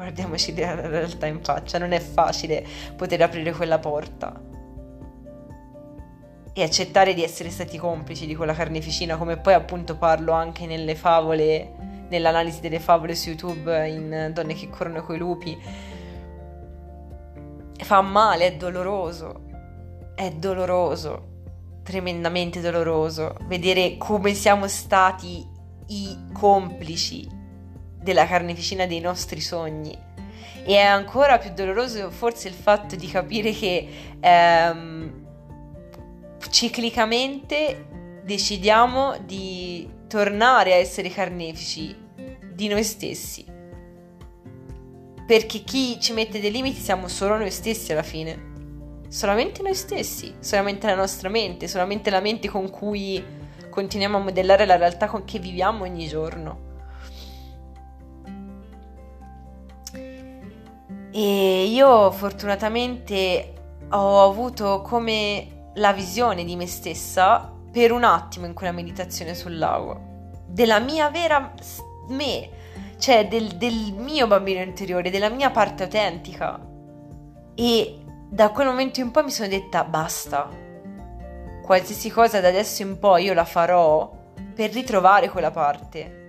Guardiamoci 0.00 0.56
la 0.56 0.74
realtà 0.76 1.26
in 1.26 1.42
faccia, 1.42 1.76
non 1.76 1.92
è 1.92 2.00
facile 2.00 2.66
poter 2.96 3.20
aprire 3.20 3.52
quella 3.52 3.78
porta. 3.78 4.32
E 6.54 6.62
accettare 6.62 7.12
di 7.12 7.22
essere 7.22 7.50
stati 7.50 7.76
complici 7.76 8.24
di 8.24 8.34
quella 8.34 8.54
carneficina, 8.54 9.18
come 9.18 9.36
poi 9.36 9.52
appunto 9.52 9.98
parlo 9.98 10.32
anche 10.32 10.64
nelle 10.64 10.94
favole, 10.94 12.06
nell'analisi 12.08 12.60
delle 12.60 12.80
favole 12.80 13.14
su 13.14 13.28
YouTube 13.28 13.88
in 13.90 14.30
Donne 14.32 14.54
che 14.54 14.70
corrono 14.70 15.02
coi 15.02 15.18
lupi. 15.18 15.60
Fa 17.74 18.00
male, 18.00 18.46
è 18.46 18.56
doloroso, 18.56 19.42
è 20.14 20.30
doloroso, 20.30 21.28
tremendamente 21.82 22.62
doloroso 22.62 23.36
vedere 23.42 23.98
come 23.98 24.32
siamo 24.32 24.66
stati 24.66 25.46
i 25.88 26.16
complici 26.32 27.39
della 28.00 28.26
carneficina 28.26 28.86
dei 28.86 29.00
nostri 29.00 29.40
sogni. 29.40 29.96
E 30.64 30.74
è 30.74 30.82
ancora 30.82 31.38
più 31.38 31.50
doloroso 31.52 32.10
forse 32.10 32.48
il 32.48 32.54
fatto 32.54 32.96
di 32.96 33.06
capire 33.06 33.52
che 33.52 33.88
ehm, 34.20 35.26
ciclicamente 36.50 37.86
decidiamo 38.24 39.18
di 39.24 39.88
tornare 40.06 40.72
a 40.72 40.76
essere 40.76 41.08
carnefici 41.08 41.96
di 42.52 42.68
noi 42.68 42.84
stessi. 42.84 43.44
Perché 45.26 45.60
chi 45.60 45.98
ci 46.00 46.12
mette 46.12 46.40
dei 46.40 46.50
limiti 46.50 46.80
siamo 46.80 47.08
solo 47.08 47.36
noi 47.36 47.50
stessi 47.50 47.92
alla 47.92 48.02
fine. 48.02 48.48
Solamente 49.08 49.62
noi 49.62 49.74
stessi, 49.74 50.34
solamente 50.40 50.86
la 50.86 50.94
nostra 50.94 51.28
mente, 51.28 51.68
solamente 51.68 52.10
la 52.10 52.20
mente 52.20 52.48
con 52.48 52.70
cui 52.70 53.22
continuiamo 53.68 54.18
a 54.18 54.20
modellare 54.20 54.66
la 54.66 54.76
realtà 54.76 55.06
con 55.06 55.24
che 55.24 55.38
viviamo 55.38 55.84
ogni 55.84 56.06
giorno. 56.06 56.69
E 61.12 61.64
io 61.64 62.10
fortunatamente 62.12 63.54
ho 63.90 64.22
avuto 64.22 64.82
come 64.82 65.72
la 65.74 65.92
visione 65.92 66.44
di 66.44 66.56
me 66.56 66.66
stessa 66.66 67.52
per 67.72 67.92
un 67.92 68.04
attimo 68.04 68.46
in 68.46 68.54
quella 68.54 68.72
meditazione 68.72 69.34
sul 69.34 69.56
lago, 69.56 70.42
della 70.46 70.78
mia 70.78 71.08
vera 71.10 71.52
me, 72.08 72.48
cioè 72.98 73.28
del, 73.28 73.56
del 73.56 73.94
mio 73.96 74.26
bambino 74.26 74.60
interiore, 74.60 75.10
della 75.10 75.28
mia 75.28 75.50
parte 75.50 75.84
autentica. 75.84 76.60
E 77.54 78.04
da 78.28 78.50
quel 78.50 78.66
momento 78.66 79.00
in 79.00 79.10
poi 79.10 79.24
mi 79.24 79.30
sono 79.30 79.48
detta 79.48 79.84
basta, 79.84 80.48
qualsiasi 81.62 82.10
cosa 82.10 82.40
da 82.40 82.48
adesso 82.48 82.82
in 82.82 82.98
poi 82.98 83.24
io 83.24 83.34
la 83.34 83.44
farò 83.44 84.10
per 84.54 84.72
ritrovare 84.72 85.28
quella 85.28 85.50
parte. 85.50 86.19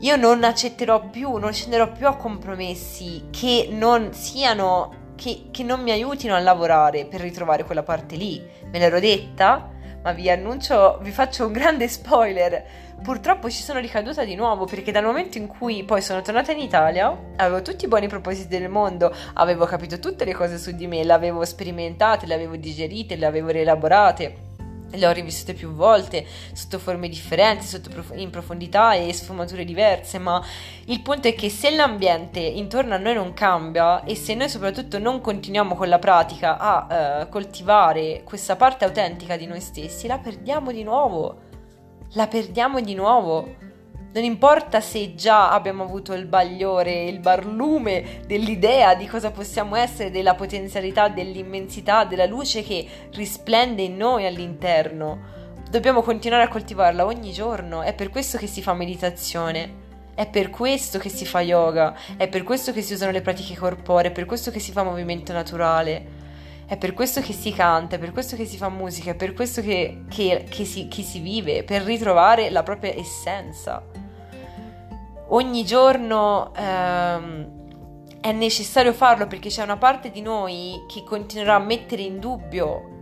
Io 0.00 0.16
non 0.16 0.44
accetterò 0.44 1.08
più, 1.08 1.36
non 1.36 1.54
scenderò 1.54 1.90
più 1.90 2.06
a 2.06 2.16
compromessi 2.16 3.28
che 3.30 3.68
non 3.70 4.12
siano 4.12 5.04
che, 5.16 5.46
che, 5.50 5.62
non 5.62 5.80
mi 5.80 5.90
aiutino 5.90 6.34
a 6.34 6.38
lavorare 6.38 7.06
per 7.06 7.22
ritrovare 7.22 7.64
quella 7.64 7.82
parte 7.82 8.14
lì. 8.14 8.46
Me 8.70 8.78
l'ero 8.78 9.00
detta, 9.00 9.70
ma 10.02 10.12
vi 10.12 10.30
annuncio, 10.30 10.98
vi 11.00 11.10
faccio 11.10 11.46
un 11.46 11.52
grande 11.52 11.88
spoiler. 11.88 12.62
Purtroppo 13.02 13.48
ci 13.48 13.62
sono 13.62 13.78
ricaduta 13.78 14.22
di 14.22 14.34
nuovo 14.34 14.66
perché 14.66 14.92
dal 14.92 15.04
momento 15.04 15.38
in 15.38 15.46
cui 15.46 15.82
poi 15.84 16.02
sono 16.02 16.20
tornata 16.20 16.52
in 16.52 16.58
Italia 16.58 17.16
avevo 17.36 17.62
tutti 17.62 17.86
i 17.86 17.88
buoni 17.88 18.06
propositi 18.06 18.48
del 18.48 18.68
mondo, 18.68 19.14
avevo 19.34 19.64
capito 19.64 19.98
tutte 19.98 20.26
le 20.26 20.34
cose 20.34 20.58
su 20.58 20.72
di 20.72 20.86
me, 20.86 21.04
le 21.04 21.12
avevo 21.14 21.42
sperimentate, 21.42 22.26
le 22.26 22.34
avevo 22.34 22.56
digerite, 22.56 23.16
le 23.16 23.24
avevo 23.24 23.48
rielaborate 23.48 24.45
le 24.96 25.06
ho 25.06 25.12
rivissute 25.12 25.54
più 25.54 25.72
volte 25.72 26.26
sotto 26.52 26.78
forme 26.78 27.08
differenti, 27.08 27.66
sotto 27.66 27.90
prof- 27.90 28.12
in 28.16 28.30
profondità 28.30 28.94
e 28.94 29.12
sfumature 29.12 29.64
diverse, 29.64 30.18
ma 30.18 30.42
il 30.86 31.00
punto 31.02 31.28
è 31.28 31.34
che 31.34 31.48
se 31.48 31.70
l'ambiente 31.70 32.40
intorno 32.40 32.94
a 32.94 32.98
noi 32.98 33.14
non 33.14 33.34
cambia 33.34 34.04
e 34.04 34.14
se 34.14 34.34
noi 34.34 34.48
soprattutto 34.48 34.98
non 34.98 35.20
continuiamo 35.20 35.74
con 35.74 35.88
la 35.88 35.98
pratica 35.98 36.58
a 36.58 37.22
uh, 37.22 37.28
coltivare 37.28 38.22
questa 38.24 38.56
parte 38.56 38.84
autentica 38.84 39.36
di 39.36 39.46
noi 39.46 39.60
stessi, 39.60 40.06
la 40.06 40.18
perdiamo 40.18 40.72
di 40.72 40.82
nuovo. 40.82 41.44
La 42.12 42.26
perdiamo 42.26 42.80
di 42.80 42.94
nuovo. 42.94 43.65
Non 44.16 44.24
importa 44.24 44.80
se 44.80 45.14
già 45.14 45.52
abbiamo 45.52 45.82
avuto 45.82 46.14
il 46.14 46.24
bagliore, 46.24 47.04
il 47.04 47.18
barlume 47.18 48.22
dell'idea 48.26 48.94
di 48.94 49.06
cosa 49.06 49.30
possiamo 49.30 49.76
essere, 49.76 50.10
della 50.10 50.34
potenzialità, 50.34 51.08
dell'immensità, 51.08 52.06
della 52.06 52.24
luce 52.24 52.62
che 52.62 52.88
risplende 53.12 53.82
in 53.82 53.94
noi 53.98 54.24
all'interno. 54.24 55.18
Dobbiamo 55.68 56.00
continuare 56.00 56.44
a 56.44 56.48
coltivarla 56.48 57.04
ogni 57.04 57.30
giorno. 57.30 57.82
È 57.82 57.92
per 57.92 58.08
questo 58.08 58.38
che 58.38 58.46
si 58.46 58.62
fa 58.62 58.72
meditazione. 58.72 59.84
È 60.14 60.26
per 60.26 60.48
questo 60.48 60.98
che 60.98 61.10
si 61.10 61.26
fa 61.26 61.42
yoga, 61.42 61.94
è 62.16 62.26
per 62.26 62.42
questo 62.42 62.72
che 62.72 62.80
si 62.80 62.94
usano 62.94 63.12
le 63.12 63.20
pratiche 63.20 63.54
corporee, 63.54 64.12
è 64.12 64.14
per 64.14 64.24
questo 64.24 64.50
che 64.50 64.60
si 64.60 64.72
fa 64.72 64.82
movimento 64.82 65.34
naturale, 65.34 66.06
è 66.64 66.78
per 66.78 66.94
questo 66.94 67.20
che 67.20 67.34
si 67.34 67.52
canta, 67.52 67.96
è 67.96 67.98
per 67.98 68.12
questo 68.12 68.34
che 68.34 68.46
si 68.46 68.56
fa 68.56 68.70
musica, 68.70 69.10
è 69.10 69.14
per 69.14 69.34
questo 69.34 69.60
che, 69.60 70.04
che, 70.08 70.46
che, 70.48 70.64
si, 70.64 70.88
che 70.88 71.02
si 71.02 71.20
vive, 71.20 71.64
per 71.64 71.82
ritrovare 71.82 72.48
la 72.48 72.62
propria 72.62 72.94
essenza 72.96 73.95
ogni 75.28 75.64
giorno 75.64 76.52
ehm, 76.54 77.54
è 78.20 78.32
necessario 78.32 78.92
farlo 78.92 79.26
perché 79.26 79.48
c'è 79.48 79.62
una 79.62 79.76
parte 79.76 80.10
di 80.10 80.20
noi 80.20 80.84
che 80.88 81.04
continuerà 81.04 81.54
a 81.54 81.60
mettere 81.60 82.02
in 82.02 82.18
dubbio 82.18 82.94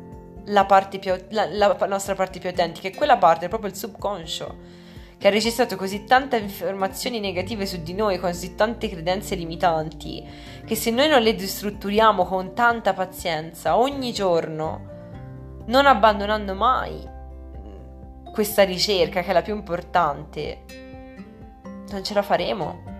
la, 0.46 0.64
più, 0.64 1.14
la, 1.30 1.46
la 1.46 1.86
nostra 1.86 2.14
parte 2.14 2.38
più 2.38 2.48
autentica 2.48 2.88
e 2.88 2.94
quella 2.94 3.16
parte 3.16 3.46
è 3.46 3.48
proprio 3.48 3.70
il 3.70 3.76
subconscio 3.76 4.82
che 5.16 5.28
ha 5.28 5.32
registrato 5.32 5.76
così 5.76 6.04
tante 6.04 6.36
informazioni 6.36 7.18
negative 7.18 7.64
su 7.64 7.82
di 7.82 7.94
noi, 7.94 8.18
così 8.18 8.54
tante 8.54 8.90
credenze 8.90 9.34
limitanti, 9.36 10.22
che 10.66 10.74
se 10.74 10.90
noi 10.90 11.08
non 11.08 11.22
le 11.22 11.30
ristrutturiamo 11.30 12.26
con 12.26 12.52
tanta 12.52 12.92
pazienza 12.92 13.78
ogni 13.78 14.12
giorno, 14.12 15.62
non 15.66 15.86
abbandonando 15.86 16.54
mai 16.54 17.12
questa 18.32 18.64
ricerca 18.64 19.22
che 19.22 19.30
è 19.30 19.32
la 19.32 19.40
più 19.40 19.54
importante, 19.54 20.64
non 21.94 22.04
ce 22.04 22.14
la 22.14 22.22
faremo. 22.22 22.92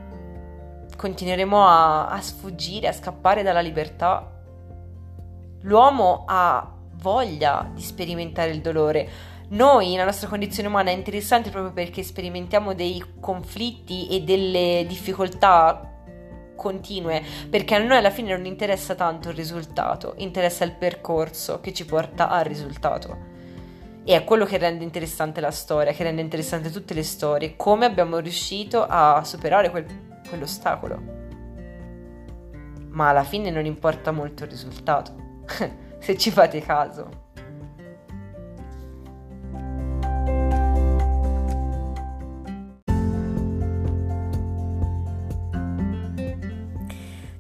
Continueremo 0.97 1.67
a, 1.67 2.09
a 2.09 2.21
sfuggire, 2.21 2.89
a 2.89 2.93
scappare 2.93 3.43
dalla 3.43 3.61
libertà. 3.61 4.31
L'uomo 5.63 6.25
ha 6.27 6.73
voglia 6.95 7.69
di 7.75 7.83
sperimentare 7.83 8.51
il 8.51 8.61
dolore. 8.61 9.33
Noi, 9.49 9.95
la 9.97 10.05
nostra 10.05 10.29
condizione 10.29 10.69
umana, 10.69 10.91
è 10.91 10.95
interessante 10.95 11.51
proprio 11.51 11.73
perché 11.73 12.03
sperimentiamo 12.03 12.73
dei 12.75 13.03
conflitti 13.21 14.09
e 14.09 14.23
delle 14.23 14.85
difficoltà 14.89 15.91
continue, 16.57 17.23
perché 17.51 17.75
a 17.75 17.79
noi 17.79 17.99
alla 17.99 18.11
fine 18.11 18.35
non 18.35 18.47
interessa 18.47 18.95
tanto 18.95 19.29
il 19.29 19.35
risultato, 19.35 20.15
interessa 20.19 20.65
il 20.65 20.73
percorso 20.73 21.61
che 21.61 21.75
ci 21.75 21.85
porta 21.85 22.29
al 22.29 22.45
risultato. 22.45 23.33
E 24.07 24.15
è 24.15 24.23
quello 24.25 24.45
che 24.45 24.59
rende 24.59 24.85
interessante 24.85 25.41
la 25.41 25.51
storia, 25.51 25.93
che 25.93 26.03
rende 26.03 26.21
interessante 26.21 26.71
tutte 26.71 26.93
le 26.93 27.03
storie, 27.03 27.57
come 27.57 27.87
abbiamo 27.87 28.19
riuscito 28.19 28.85
a 28.87 29.25
superare 29.25 29.71
quel, 29.71 29.87
quell'ostacolo. 30.29 31.03
Ma 32.91 33.09
alla 33.09 33.25
fine 33.25 33.51
non 33.51 33.65
importa 33.65 34.11
molto 34.11 34.45
il 34.45 34.51
risultato, 34.51 35.43
se 35.99 36.19
ci 36.19 36.31
fate 36.31 36.61
caso. 36.61 37.23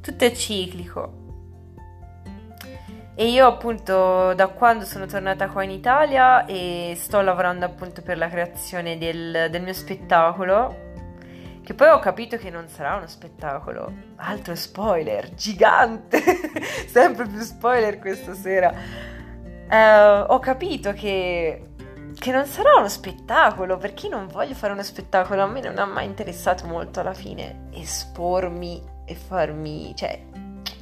Tutto 0.01 0.25
è 0.25 0.33
ciclico, 0.33 1.24
e 3.17 3.29
io 3.29 3.47
appunto 3.47 4.35
da 4.35 4.49
quando 4.49 4.85
sono 4.85 5.07
tornata 5.07 5.49
qua 5.49 5.63
in 5.63 5.71
Italia 5.71 6.47
e 6.47 6.95
sto 6.99 7.21
lavorando 7.21 7.65
appunto 7.65 8.03
per 8.03 8.19
la 8.19 8.29
creazione 8.29 8.99
del, 8.99 9.49
del 9.51 9.63
mio 9.63 9.73
spettacolo, 9.73 10.93
che 11.63 11.75
poi 11.75 11.89
ho 11.91 12.01
capito 12.01 12.37
che 12.37 12.51
non 12.51 12.67
sarà 12.67 12.97
uno 12.97 13.07
spettacolo, 13.07 13.93
altro 14.17 14.57
spoiler, 14.57 15.33
gigante, 15.33 16.21
sempre 16.91 17.27
più 17.27 17.41
spoiler 17.41 18.01
questa 18.01 18.35
sera. 18.35 18.75
Eh, 19.71 20.25
ho 20.27 20.39
capito 20.41 20.93
che, 20.93 21.69
che 22.19 22.33
non 22.33 22.47
sarà 22.47 22.75
uno 22.79 22.89
spettacolo, 22.89 23.77
perché 23.77 24.09
non 24.09 24.27
voglio 24.27 24.55
fare 24.55 24.73
uno 24.73 24.83
spettacolo, 24.83 25.41
a 25.41 25.47
me 25.47 25.61
non 25.61 25.79
ha 25.79 25.87
mai 25.87 26.07
interessato 26.07 26.67
molto 26.67 26.99
alla 26.99 27.15
fine 27.15 27.69
espormi 27.73 28.83
e 29.07 29.15
farmi, 29.15 29.95
cioè 29.95 30.21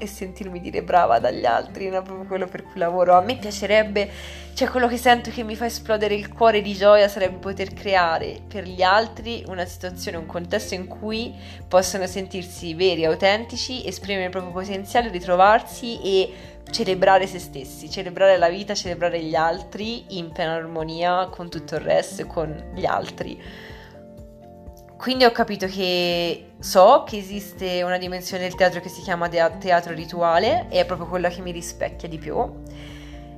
e 0.02 0.06
sentirmi 0.08 0.60
dire 0.60 0.82
brava 0.82 1.20
dagli 1.20 1.44
altri, 1.44 1.88
non 1.88 2.00
è 2.00 2.02
proprio 2.02 2.26
quello 2.26 2.46
per 2.46 2.64
cui 2.64 2.80
lavoro. 2.80 3.14
A 3.14 3.20
me 3.20 3.36
piacerebbe, 3.36 4.10
cioè 4.52 4.68
quello 4.68 4.88
che 4.88 4.96
sento 4.96 5.30
che 5.30 5.44
mi 5.44 5.54
fa 5.54 5.66
esplodere 5.66 6.14
il 6.14 6.28
cuore 6.28 6.60
di 6.60 6.74
gioia 6.74 7.06
sarebbe 7.06 7.36
poter 7.36 7.72
creare 7.72 8.40
per 8.48 8.64
gli 8.64 8.82
altri 8.82 9.44
una 9.46 9.64
situazione, 9.64 10.16
un 10.16 10.26
contesto 10.26 10.74
in 10.74 10.88
cui 10.88 11.32
possano 11.68 12.06
sentirsi 12.06 12.74
veri, 12.74 13.04
autentici, 13.04 13.86
esprimere 13.86 14.24
il 14.24 14.30
proprio 14.30 14.52
potenziale, 14.52 15.08
ritrovarsi 15.08 16.00
e 16.02 16.32
celebrare 16.68 17.28
se 17.28 17.38
stessi, 17.38 17.88
celebrare 17.88 18.36
la 18.38 18.48
vita, 18.48 18.74
celebrare 18.74 19.22
gli 19.22 19.36
altri 19.36 20.16
in 20.18 20.32
piena 20.32 20.54
armonia 20.54 21.28
con 21.30 21.48
tutto 21.48 21.76
il 21.76 21.80
resto 21.80 22.22
e 22.22 22.26
con 22.26 22.72
gli 22.74 22.84
altri. 22.84 23.70
Quindi 25.02 25.24
ho 25.24 25.32
capito 25.32 25.66
che 25.66 26.52
so 26.60 27.02
che 27.04 27.16
esiste 27.16 27.82
una 27.82 27.98
dimensione 27.98 28.44
del 28.44 28.54
teatro 28.54 28.80
che 28.80 28.88
si 28.88 29.00
chiama 29.00 29.28
teatro 29.28 29.92
rituale 29.94 30.66
e 30.68 30.78
è 30.78 30.86
proprio 30.86 31.08
quella 31.08 31.28
che 31.28 31.40
mi 31.40 31.50
rispecchia 31.50 32.08
di 32.08 32.18
più. 32.18 32.36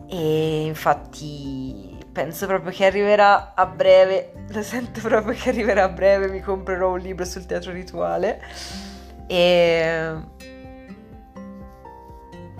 E 0.06 0.64
infatti 0.66 1.96
penso 2.12 2.44
proprio 2.44 2.70
che 2.70 2.84
arriverà 2.84 3.54
a 3.54 3.64
breve, 3.64 4.44
lo 4.46 4.62
sento 4.62 5.00
proprio 5.00 5.32
che 5.32 5.48
arriverà 5.48 5.84
a 5.84 5.88
breve, 5.88 6.28
mi 6.28 6.40
comprerò 6.40 6.92
un 6.92 6.98
libro 6.98 7.24
sul 7.24 7.46
teatro 7.46 7.72
rituale 7.72 8.42
e 9.26 10.12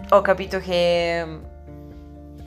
ho 0.09 0.21
capito 0.23 0.61
che 0.61 1.41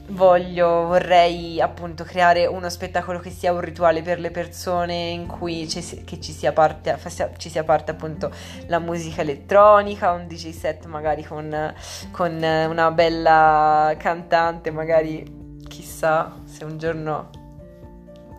voglio, 0.10 0.86
vorrei 0.86 1.60
appunto 1.60 2.04
creare 2.04 2.46
uno 2.46 2.70
spettacolo 2.70 3.20
che 3.20 3.30
sia 3.30 3.52
un 3.52 3.60
rituale 3.60 4.02
per 4.02 4.20
le 4.20 4.32
persone 4.32 5.10
in 5.10 5.28
cui 5.28 5.67
ci, 5.67 5.82
ci, 5.82 6.32
sia 6.32 6.54
parte, 6.54 6.98
ci 7.38 7.50
sia 7.50 7.63
parte 7.63 7.91
appunto 7.91 8.32
la 8.67 8.80
musica 8.80 9.22
elettronica, 9.22 10.12
un 10.12 10.28
DJ 10.28 10.52
set 10.52 10.86
magari 10.86 11.24
con, 11.24 11.74
con 12.12 12.34
una 12.36 12.91
bella 12.91 13.93
cantante, 13.98 14.72
magari 14.72 15.56
chissà 15.67 16.41
se 16.46 16.63
un 16.63 16.78
giorno 16.78 17.30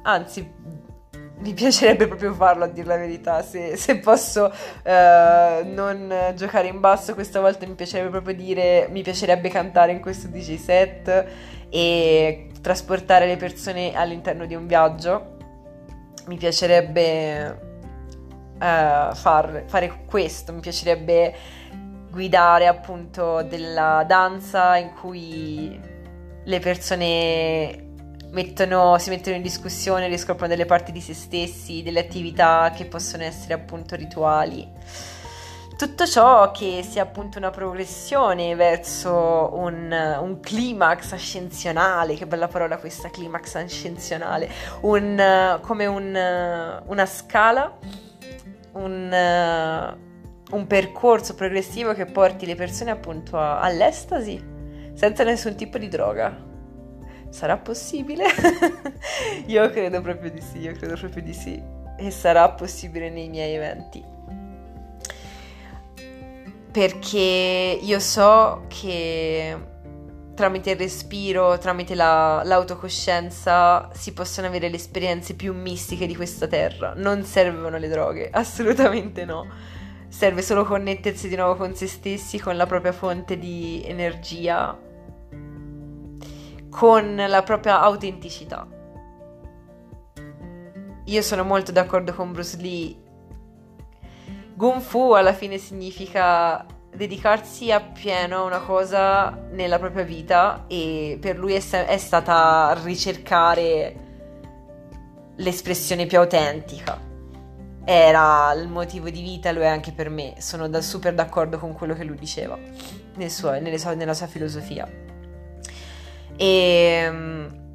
anzi 0.02 0.56
mi 1.40 1.54
piacerebbe 1.54 2.08
proprio 2.08 2.32
farlo 2.34 2.64
a 2.64 2.66
dire 2.66 2.86
la 2.86 2.96
verità, 2.96 3.42
se, 3.42 3.76
se 3.76 3.98
posso 3.98 4.46
uh, 4.46 5.72
non 5.72 6.32
giocare 6.34 6.66
in 6.66 6.80
basso 6.80 7.14
questa 7.14 7.40
volta 7.40 7.64
mi 7.66 7.74
piacerebbe 7.74 8.10
proprio 8.10 8.34
dire, 8.34 8.88
mi 8.90 9.02
piacerebbe 9.02 9.48
cantare 9.48 9.92
in 9.92 10.00
questo 10.00 10.26
DJ 10.26 10.56
set 10.56 11.26
e 11.70 12.50
trasportare 12.60 13.26
le 13.26 13.36
persone 13.36 13.94
all'interno 13.94 14.46
di 14.46 14.54
un 14.54 14.66
viaggio, 14.66 15.36
mi 16.26 16.36
piacerebbe 16.36 17.60
uh, 18.54 19.14
far, 19.14 19.64
fare 19.66 20.04
questo, 20.06 20.52
mi 20.52 20.60
piacerebbe 20.60 21.34
guidare 22.10 22.66
appunto 22.66 23.42
della 23.42 24.04
danza 24.06 24.76
in 24.76 24.92
cui 24.94 25.80
le 26.44 26.58
persone 26.60 27.86
mettono, 28.30 28.98
si 28.98 29.10
mettono 29.10 29.36
in 29.36 29.42
discussione, 29.42 30.08
riscoprono 30.08 30.48
delle 30.48 30.66
parti 30.66 30.92
di 30.92 31.00
se 31.00 31.14
stessi, 31.14 31.82
delle 31.82 32.00
attività 32.00 32.72
che 32.74 32.86
possono 32.86 33.22
essere 33.22 33.54
appunto 33.54 33.94
rituali. 33.96 34.66
Tutto 35.78 36.06
ciò 36.06 36.50
che 36.50 36.82
sia 36.82 37.02
appunto 37.04 37.38
una 37.38 37.50
progressione 37.50 38.56
verso 38.56 39.52
un, 39.54 40.18
un 40.20 40.40
climax 40.40 41.12
ascensionale, 41.12 42.16
che 42.16 42.26
bella 42.26 42.48
parola 42.48 42.78
questa, 42.78 43.10
climax 43.10 43.54
ascensionale, 43.54 44.50
un, 44.80 45.56
come 45.60 45.86
un, 45.86 46.82
una 46.84 47.06
scala, 47.06 47.78
un, 48.72 50.66
percorso 50.66 51.36
progressivo 51.36 51.94
che 51.94 52.06
porti 52.06 52.44
le 52.44 52.56
persone 52.56 52.90
appunto 52.90 53.38
a, 53.38 53.60
all'estasi 53.60 54.44
senza 54.94 55.22
nessun 55.22 55.54
tipo 55.54 55.78
di 55.78 55.86
droga. 55.86 56.36
Sarà 57.28 57.56
possibile? 57.56 58.24
io 59.46 59.70
credo 59.70 60.00
proprio 60.00 60.32
di 60.32 60.40
sì, 60.40 60.58
io 60.58 60.72
credo 60.72 60.96
proprio 60.96 61.22
di 61.22 61.32
sì. 61.32 61.62
E 61.96 62.10
sarà 62.10 62.48
possibile 62.48 63.10
nei 63.10 63.28
miei 63.28 63.54
eventi. 63.54 64.17
Perché 66.78 67.80
io 67.82 67.98
so 67.98 68.66
che 68.68 69.56
tramite 70.36 70.70
il 70.70 70.76
respiro, 70.76 71.58
tramite 71.58 71.96
la, 71.96 72.42
l'autocoscienza 72.44 73.88
si 73.92 74.12
possono 74.12 74.46
avere 74.46 74.68
le 74.68 74.76
esperienze 74.76 75.34
più 75.34 75.52
mistiche 75.54 76.06
di 76.06 76.14
questa 76.14 76.46
terra. 76.46 76.92
Non 76.94 77.24
servono 77.24 77.78
le 77.78 77.88
droghe, 77.88 78.30
assolutamente 78.30 79.24
no. 79.24 79.44
Serve 80.06 80.40
solo 80.40 80.64
connettersi 80.64 81.28
di 81.28 81.34
nuovo 81.34 81.56
con 81.56 81.74
se 81.74 81.88
stessi, 81.88 82.38
con 82.38 82.56
la 82.56 82.66
propria 82.66 82.92
fonte 82.92 83.36
di 83.36 83.82
energia 83.84 84.78
con 86.70 87.16
la 87.16 87.42
propria 87.42 87.80
autenticità. 87.80 88.64
Io 91.06 91.22
sono 91.22 91.42
molto 91.42 91.72
d'accordo 91.72 92.14
con 92.14 92.30
Bruce 92.30 92.56
Lee. 92.58 93.06
Kung 94.58 94.80
Fu 94.80 95.12
alla 95.12 95.32
fine 95.32 95.56
significa 95.56 96.66
dedicarsi 96.92 97.70
appieno 97.70 98.38
a 98.38 98.42
una 98.42 98.58
cosa 98.58 99.30
nella 99.52 99.78
propria 99.78 100.02
vita 100.02 100.64
e 100.66 101.16
per 101.20 101.38
lui 101.38 101.54
è, 101.54 101.60
è 101.60 101.96
stata 101.96 102.76
ricercare 102.82 103.96
l'espressione 105.36 106.06
più 106.06 106.18
autentica. 106.18 107.00
Era 107.84 108.52
il 108.54 108.66
motivo 108.66 109.08
di 109.10 109.22
vita, 109.22 109.52
lo 109.52 109.60
è 109.60 109.66
anche 109.66 109.92
per 109.92 110.10
me. 110.10 110.34
Sono 110.38 110.68
da, 110.68 110.82
super 110.82 111.14
d'accordo 111.14 111.60
con 111.60 111.72
quello 111.72 111.94
che 111.94 112.02
lui 112.02 112.18
diceva 112.18 112.58
nel 113.14 113.30
suo, 113.30 113.52
nelle, 113.52 113.78
nella 113.94 114.14
sua 114.14 114.26
filosofia. 114.26 114.88
E 116.36 116.46
ehm, 117.04 117.67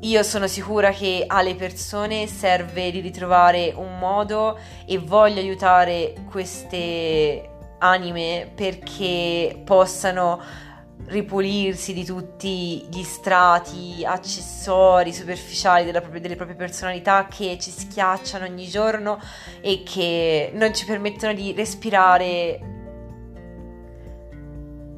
io 0.00 0.22
sono 0.22 0.46
sicura 0.46 0.90
che 0.90 1.24
alle 1.26 1.54
persone 1.54 2.26
serve 2.26 2.90
di 2.90 3.00
ritrovare 3.00 3.72
un 3.76 3.98
modo 3.98 4.58
e 4.86 4.98
voglio 4.98 5.40
aiutare 5.40 6.14
queste 6.30 7.48
anime 7.78 8.50
perché 8.54 9.60
possano 9.62 10.40
ripulirsi 11.06 11.92
di 11.92 12.04
tutti 12.04 12.86
gli 12.88 13.02
strati, 13.02 14.04
accessori 14.04 15.12
superficiali 15.12 15.90
propria, 15.90 16.20
delle 16.20 16.36
proprie 16.36 16.56
personalità 16.56 17.26
che 17.26 17.58
ci 17.60 17.70
schiacciano 17.70 18.44
ogni 18.44 18.68
giorno 18.68 19.20
e 19.60 19.82
che 19.82 20.50
non 20.54 20.72
ci 20.72 20.86
permettono 20.86 21.34
di 21.34 21.52
respirare 21.52 22.60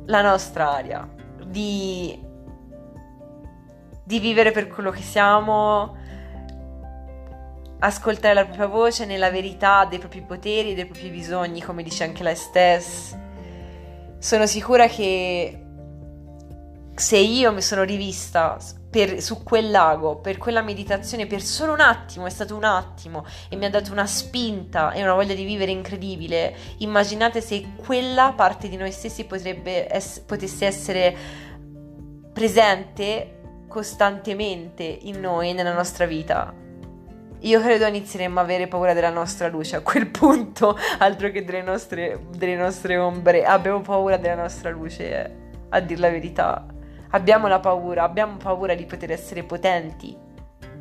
la 0.07 0.21
nostra 0.21 0.73
aria 0.73 1.09
di, 1.47 2.19
di 4.13 4.21
vivere 4.21 4.51
per 4.51 4.69
quello 4.69 4.91
che 4.91 5.01
siamo, 5.01 5.97
ascoltare 7.79 8.35
la 8.35 8.45
propria 8.45 8.67
voce 8.67 9.07
nella 9.07 9.31
verità 9.31 9.87
dei 9.87 9.99
propri 9.99 10.21
poteri 10.21 10.73
e 10.73 10.75
dei 10.75 10.85
propri 10.85 11.09
bisogni, 11.09 11.63
come 11.63 11.83
dice 11.83 12.05
anche 12.05 12.23
la 12.23 12.35
Stess. 12.35 13.17
Sono 14.19 14.45
sicura 14.45 14.87
che 14.87 15.59
se 16.95 17.17
io 17.17 17.53
mi 17.55 17.63
sono 17.63 17.85
rivista 17.85 18.59
per, 18.91 19.23
su 19.23 19.43
quel 19.43 19.71
lago, 19.71 20.17
per 20.17 20.37
quella 20.37 20.61
meditazione, 20.61 21.27
per 21.27 21.41
solo 21.41 21.73
un 21.73 21.81
attimo, 21.81 22.27
è 22.27 22.31
stato 22.31 22.55
un 22.55 22.65
attimo 22.65 23.25
e 23.49 23.57
mi 23.57 23.65
ha 23.65 23.71
dato 23.71 23.93
una 23.93 24.07
spinta 24.07 24.93
e 24.93 25.03
una 25.03 25.15
voglia 25.15 25.33
di 25.33 25.45
vivere 25.45 25.71
incredibile, 25.71 26.55
immaginate 26.81 27.41
se 27.41 27.67
quella 27.77 28.35
parte 28.37 28.69
di 28.69 28.77
noi 28.77 28.93
stessi 28.93 29.27
ess- 29.27 30.21
potesse 30.21 30.67
essere 30.67 31.17
presente 32.35 33.39
costantemente 33.73 34.83
in 34.83 35.19
noi, 35.19 35.55
nella 35.55 35.73
nostra 35.73 36.05
vita. 36.05 36.53
Io 37.41 37.61
credo 37.63 37.87
inizieremo 37.87 38.39
a 38.39 38.43
avere 38.43 38.69
paura 38.69 38.93
della 38.93 39.09
nostra 39.09 39.49
luce 39.49 39.77
a 39.77 39.81
quel 39.81 40.09
punto, 40.13 40.77
altro 40.99 41.31
che 41.31 41.43
delle 41.43 41.63
nostre, 41.63 42.27
delle 42.37 42.55
nostre 42.55 42.99
ombre. 42.99 43.45
Abbiamo 43.45 43.81
paura 43.81 44.19
della 44.19 44.35
nostra 44.35 44.69
luce, 44.69 45.37
a 45.71 45.81
dir 45.81 45.99
la 45.99 46.11
verità. 46.11 46.67
Abbiamo 47.13 47.49
la 47.49 47.61
paura, 47.61 48.03
abbiamo 48.03 48.37
paura 48.37 48.75
di 48.75 48.85
poter 48.85 49.11
essere 49.11 49.43
potenti, 49.43 50.15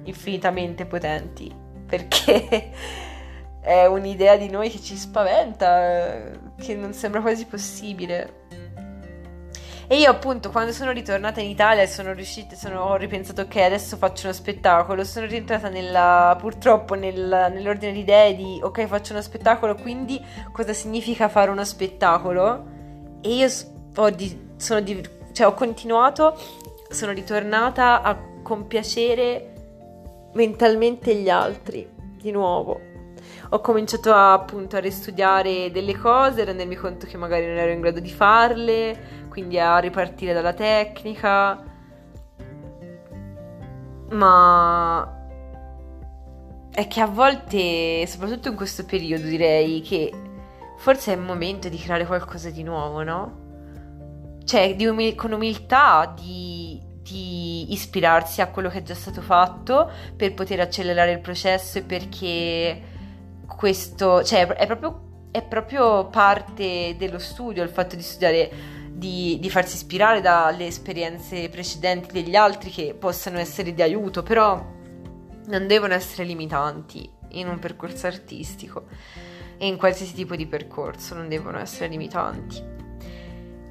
infinitamente 0.04 0.86
potenti, 0.86 1.49
perché 1.88 2.71
è 3.62 3.86
un'idea 3.86 4.36
di 4.36 4.49
noi 4.49 4.69
che 4.69 4.82
ci 4.82 4.97
spaventa, 4.97 6.30
che 6.60 6.75
non 6.75 6.91
sembra 6.91 7.21
quasi 7.21 7.45
possibile. 7.45 8.40
E 9.91 9.97
io 9.97 10.10
appunto 10.10 10.51
quando 10.51 10.71
sono 10.71 10.91
ritornata 10.91 11.41
in 11.41 11.49
Italia 11.49 11.84
e 11.84 11.88
sono 11.88 12.13
riuscita, 12.13 12.56
sono, 12.56 12.80
ho 12.80 12.95
ripensato 12.95 13.41
ok 13.41 13.58
adesso 13.58 13.97
faccio 13.97 14.27
uno 14.27 14.34
spettacolo, 14.34 15.04
sono 15.04 15.25
rientrata 15.25 15.67
nella, 15.67 16.34
purtroppo 16.39 16.93
nel, 16.93 17.49
nell'ordine 17.51 17.91
di 17.91 17.99
idee 17.99 18.34
di 18.34 18.58
ok 18.63 18.86
faccio 18.86 19.12
uno 19.12 19.21
spettacolo, 19.21 19.75
quindi 19.75 20.17
cosa 20.54 20.71
significa 20.71 21.27
fare 21.27 21.51
uno 21.51 21.65
spettacolo? 21.65 22.65
E 23.19 23.34
io 23.34 23.49
ho, 23.97 24.10
di, 24.12 24.34
di, 24.82 25.10
cioè, 25.34 25.47
ho 25.47 25.54
continuato, 25.54 26.39
sono 26.89 27.12
ritornata 27.12 28.01
a 28.01 28.17
compiacere 28.41 29.54
mentalmente 30.36 31.13
gli 31.15 31.30
altri 31.30 31.86
di 32.15 32.32
nuovo 32.32 32.91
ho 33.54 33.60
cominciato 33.60 34.13
a, 34.13 34.32
appunto 34.32 34.77
a 34.77 34.80
ristudiare 34.80 35.71
delle 35.71 35.97
cose, 35.97 36.45
rendermi 36.45 36.75
conto 36.75 37.06
che 37.06 37.17
magari 37.17 37.47
non 37.47 37.58
ero 37.58 37.71
in 37.71 37.82
grado 37.82 37.99
di 37.99 38.10
farle, 38.10 39.21
quindi 39.32 39.58
a 39.58 39.78
ripartire 39.80 40.34
dalla 40.34 40.54
tecnica. 40.54 41.63
Ma 44.10 45.20
è 46.70 46.88
che 46.88 47.00
a 47.00 47.06
volte, 47.06 48.06
soprattutto 48.08 48.50
in 48.50 48.56
questo 48.56 48.84
periodo, 48.86 49.26
direi 49.26 49.80
che 49.82 50.12
forse 50.78 51.13
è 51.13 51.15
il 51.15 51.22
momento 51.22 51.70
di 51.70 51.78
creare 51.78 52.06
qualcosa 52.06 52.50
di 52.50 52.62
nuovo, 52.62 53.04
no? 53.04 53.39
Cioè, 54.44 54.76
umil- 54.80 55.15
con 55.15 55.32
umiltà, 55.32 56.13
di, 56.13 56.82
di 57.02 57.72
ispirarsi 57.72 58.41
a 58.41 58.48
quello 58.48 58.67
che 58.67 58.80
è 58.80 58.84
già 58.84 58.96
stato 58.96 59.22
fatto 59.22 59.89
per 60.17 60.34
poter 60.34 60.60
accelerare 60.60 61.13
il 61.13 61.22
processo 61.22 61.78
e 61.78 61.84
perché 61.84 62.82
questo, 63.48 64.24
cioè, 64.26 64.46
è 64.46 64.65
proprio, 64.65 65.30
è 65.32 65.41
proprio 65.41 66.08
parte 66.08 66.96
dello 66.98 67.20
studio 67.20 67.63
il 67.63 67.70
fatto 67.70 67.96
di 67.96 68.02
studiare 68.02 68.80
di, 68.93 69.38
di, 69.39 69.49
farsi 69.49 69.75
ispirare 69.75 70.21
dalle 70.21 70.67
esperienze 70.67 71.49
precedenti 71.49 72.12
degli 72.12 72.36
altri 72.36 72.69
che 72.69 72.95
possano 72.97 73.38
essere 73.39 73.73
di 73.73 73.82
aiuto, 73.82 74.23
però 74.23 74.63
non 75.47 75.67
devono 75.67 75.93
essere 75.93 76.23
limitanti 76.23 77.10
in 77.30 77.47
un 77.47 77.60
percorso 77.60 78.08
artistico 78.08 78.86
e 79.58 79.67
in 79.67 79.77
qualsiasi 79.77 80.13
tipo 80.13 80.36
di 80.36 80.45
percorso 80.45 81.15
non 81.15 81.27
devono 81.27 81.60
essere 81.60 81.88
limitanti. 81.88 82.80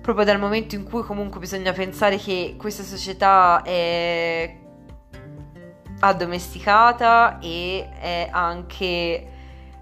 Proprio 0.00 0.24
dal 0.24 0.38
momento 0.38 0.74
in 0.74 0.84
cui 0.84 1.02
comunque 1.02 1.40
bisogna 1.40 1.72
pensare 1.72 2.16
che 2.16 2.54
questa 2.56 2.82
società 2.82 3.62
è 3.62 4.58
addomesticata 6.00 7.38
e 7.40 7.88
è 8.00 8.28
anche 8.30 9.39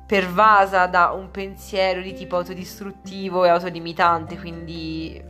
pervasa 0.08 0.86
da 0.86 1.10
un 1.10 1.30
pensiero 1.30 2.00
di 2.00 2.14
tipo 2.14 2.36
autodistruttivo 2.36 3.44
e 3.44 3.50
autolimitante, 3.50 4.38
quindi 4.38 5.22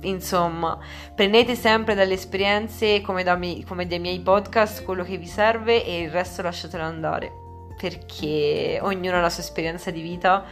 Insomma, 0.00 0.78
prendete 1.14 1.54
sempre 1.54 1.94
dalle 1.94 2.14
esperienze 2.14 3.00
come, 3.00 3.22
da 3.22 3.34
mi- 3.34 3.64
come 3.64 3.86
dai 3.86 3.98
miei 3.98 4.20
podcast 4.20 4.84
quello 4.84 5.02
che 5.02 5.16
vi 5.16 5.26
serve 5.26 5.84
e 5.84 6.02
il 6.02 6.10
resto 6.10 6.42
lasciatelo 6.42 6.82
andare. 6.82 7.32
Perché 7.76 8.78
ognuno 8.80 9.16
ha 9.16 9.20
la 9.20 9.30
sua 9.30 9.42
esperienza 9.42 9.90
di 9.90 10.02
vita, 10.02 10.44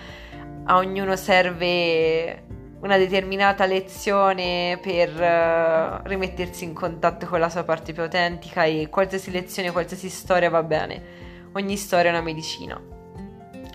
a 0.64 0.76
ognuno 0.76 1.14
serve 1.14 2.42
una 2.80 2.98
determinata 2.98 3.64
lezione 3.64 4.78
per 4.82 5.08
uh, 5.10 6.06
rimettersi 6.06 6.64
in 6.64 6.74
contatto 6.74 7.26
con 7.26 7.38
la 7.38 7.48
sua 7.48 7.64
parte 7.64 7.92
più 7.92 8.02
autentica 8.02 8.64
e 8.64 8.88
qualsiasi 8.90 9.30
lezione, 9.30 9.72
qualsiasi 9.72 10.08
storia 10.08 10.50
va 10.50 10.62
bene. 10.62 11.23
Ogni 11.56 11.76
storia 11.76 12.10
è 12.10 12.12
una 12.12 12.22
medicina. 12.22 12.80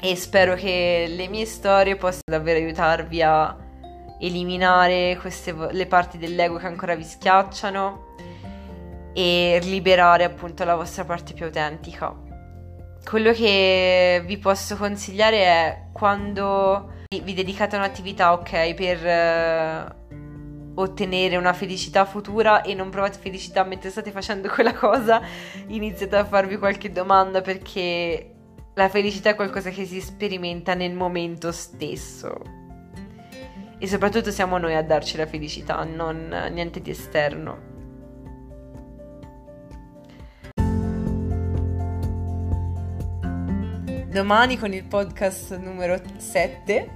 E 0.02 0.16
spero 0.16 0.56
che 0.56 1.06
le 1.10 1.28
mie 1.28 1.46
storie 1.46 1.96
possano 1.96 2.24
davvero 2.26 2.60
aiutarvi 2.60 3.22
a 3.22 3.56
eliminare 4.20 5.18
queste, 5.20 5.56
le 5.72 5.86
parti 5.86 6.18
dell'ego 6.18 6.58
che 6.58 6.68
ancora 6.68 6.96
vi 6.96 7.04
schiacciano 7.04 8.16
e 9.14 9.60
liberare 9.64 10.26
appunto 10.26 10.66
la 10.66 10.76
vostra 10.76 11.06
parte 11.06 11.34
più 11.34 11.46
autentica. 11.46 12.14
Quello 13.04 13.32
che 13.32 14.24
vi 14.26 14.38
posso 14.38 14.76
consigliare 14.76 15.38
è 15.38 15.84
quando 15.94 16.92
vi 17.24 17.34
dedicate 17.34 17.76
a 17.76 17.80
un'attività, 17.80 18.34
ok, 18.34 18.74
per 18.74 18.98
uh, 18.98 19.99
ottenere 20.82 21.36
una 21.36 21.54
felicità 21.54 22.06
futura 22.06 22.62
e 22.62 22.74
non 22.74 22.90
provate 22.90 23.20
felicità 23.20 23.64
mentre 23.64 23.90
state 23.90 24.12
facendo 24.12 24.50
quella 24.50 24.74
cosa, 24.74 25.22
iniziate 25.68 26.16
a 26.16 26.26
farvi 26.26 26.58
qualche 26.58 26.92
domanda 26.92 27.42
perché 27.42 28.34
la 28.74 28.90
felicità 28.90 29.32
è 29.32 29.36
qualcosa 29.36 29.70
che 29.70 29.86
si 29.86 30.00
sperimenta 30.00 30.74
nel 30.74 30.94
momento 30.94 31.52
stesso 31.52 32.58
e 33.78 33.88
soprattutto 33.88 34.30
siamo 34.32 34.58
noi 34.58 34.76
a 34.76 34.84
darci 34.84 35.16
la 35.16 35.26
felicità, 35.26 35.84
non 35.86 36.50
niente 36.52 36.82
di 36.82 36.90
esterno. 36.90 37.68
Domani 44.12 44.58
con 44.58 44.74
il 44.74 44.84
podcast 44.84 45.56
numero 45.58 46.02
7 46.18 46.90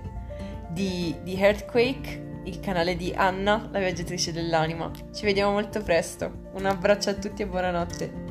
di, 0.70 1.16
di 1.24 1.36
Earthquake, 1.40 2.23
il 2.46 2.60
canale 2.60 2.96
di 2.96 3.14
Anna, 3.16 3.70
la 3.72 3.80
viaggiatrice 3.80 4.32
dell'anima. 4.32 4.92
Ci 5.14 5.26
vediamo 5.26 5.52
molto 5.52 5.82
presto. 5.82 6.50
Un 6.54 6.66
abbraccio 6.66 7.10
a 7.10 7.14
tutti 7.14 7.42
e 7.42 7.48
buonanotte. 7.48 8.23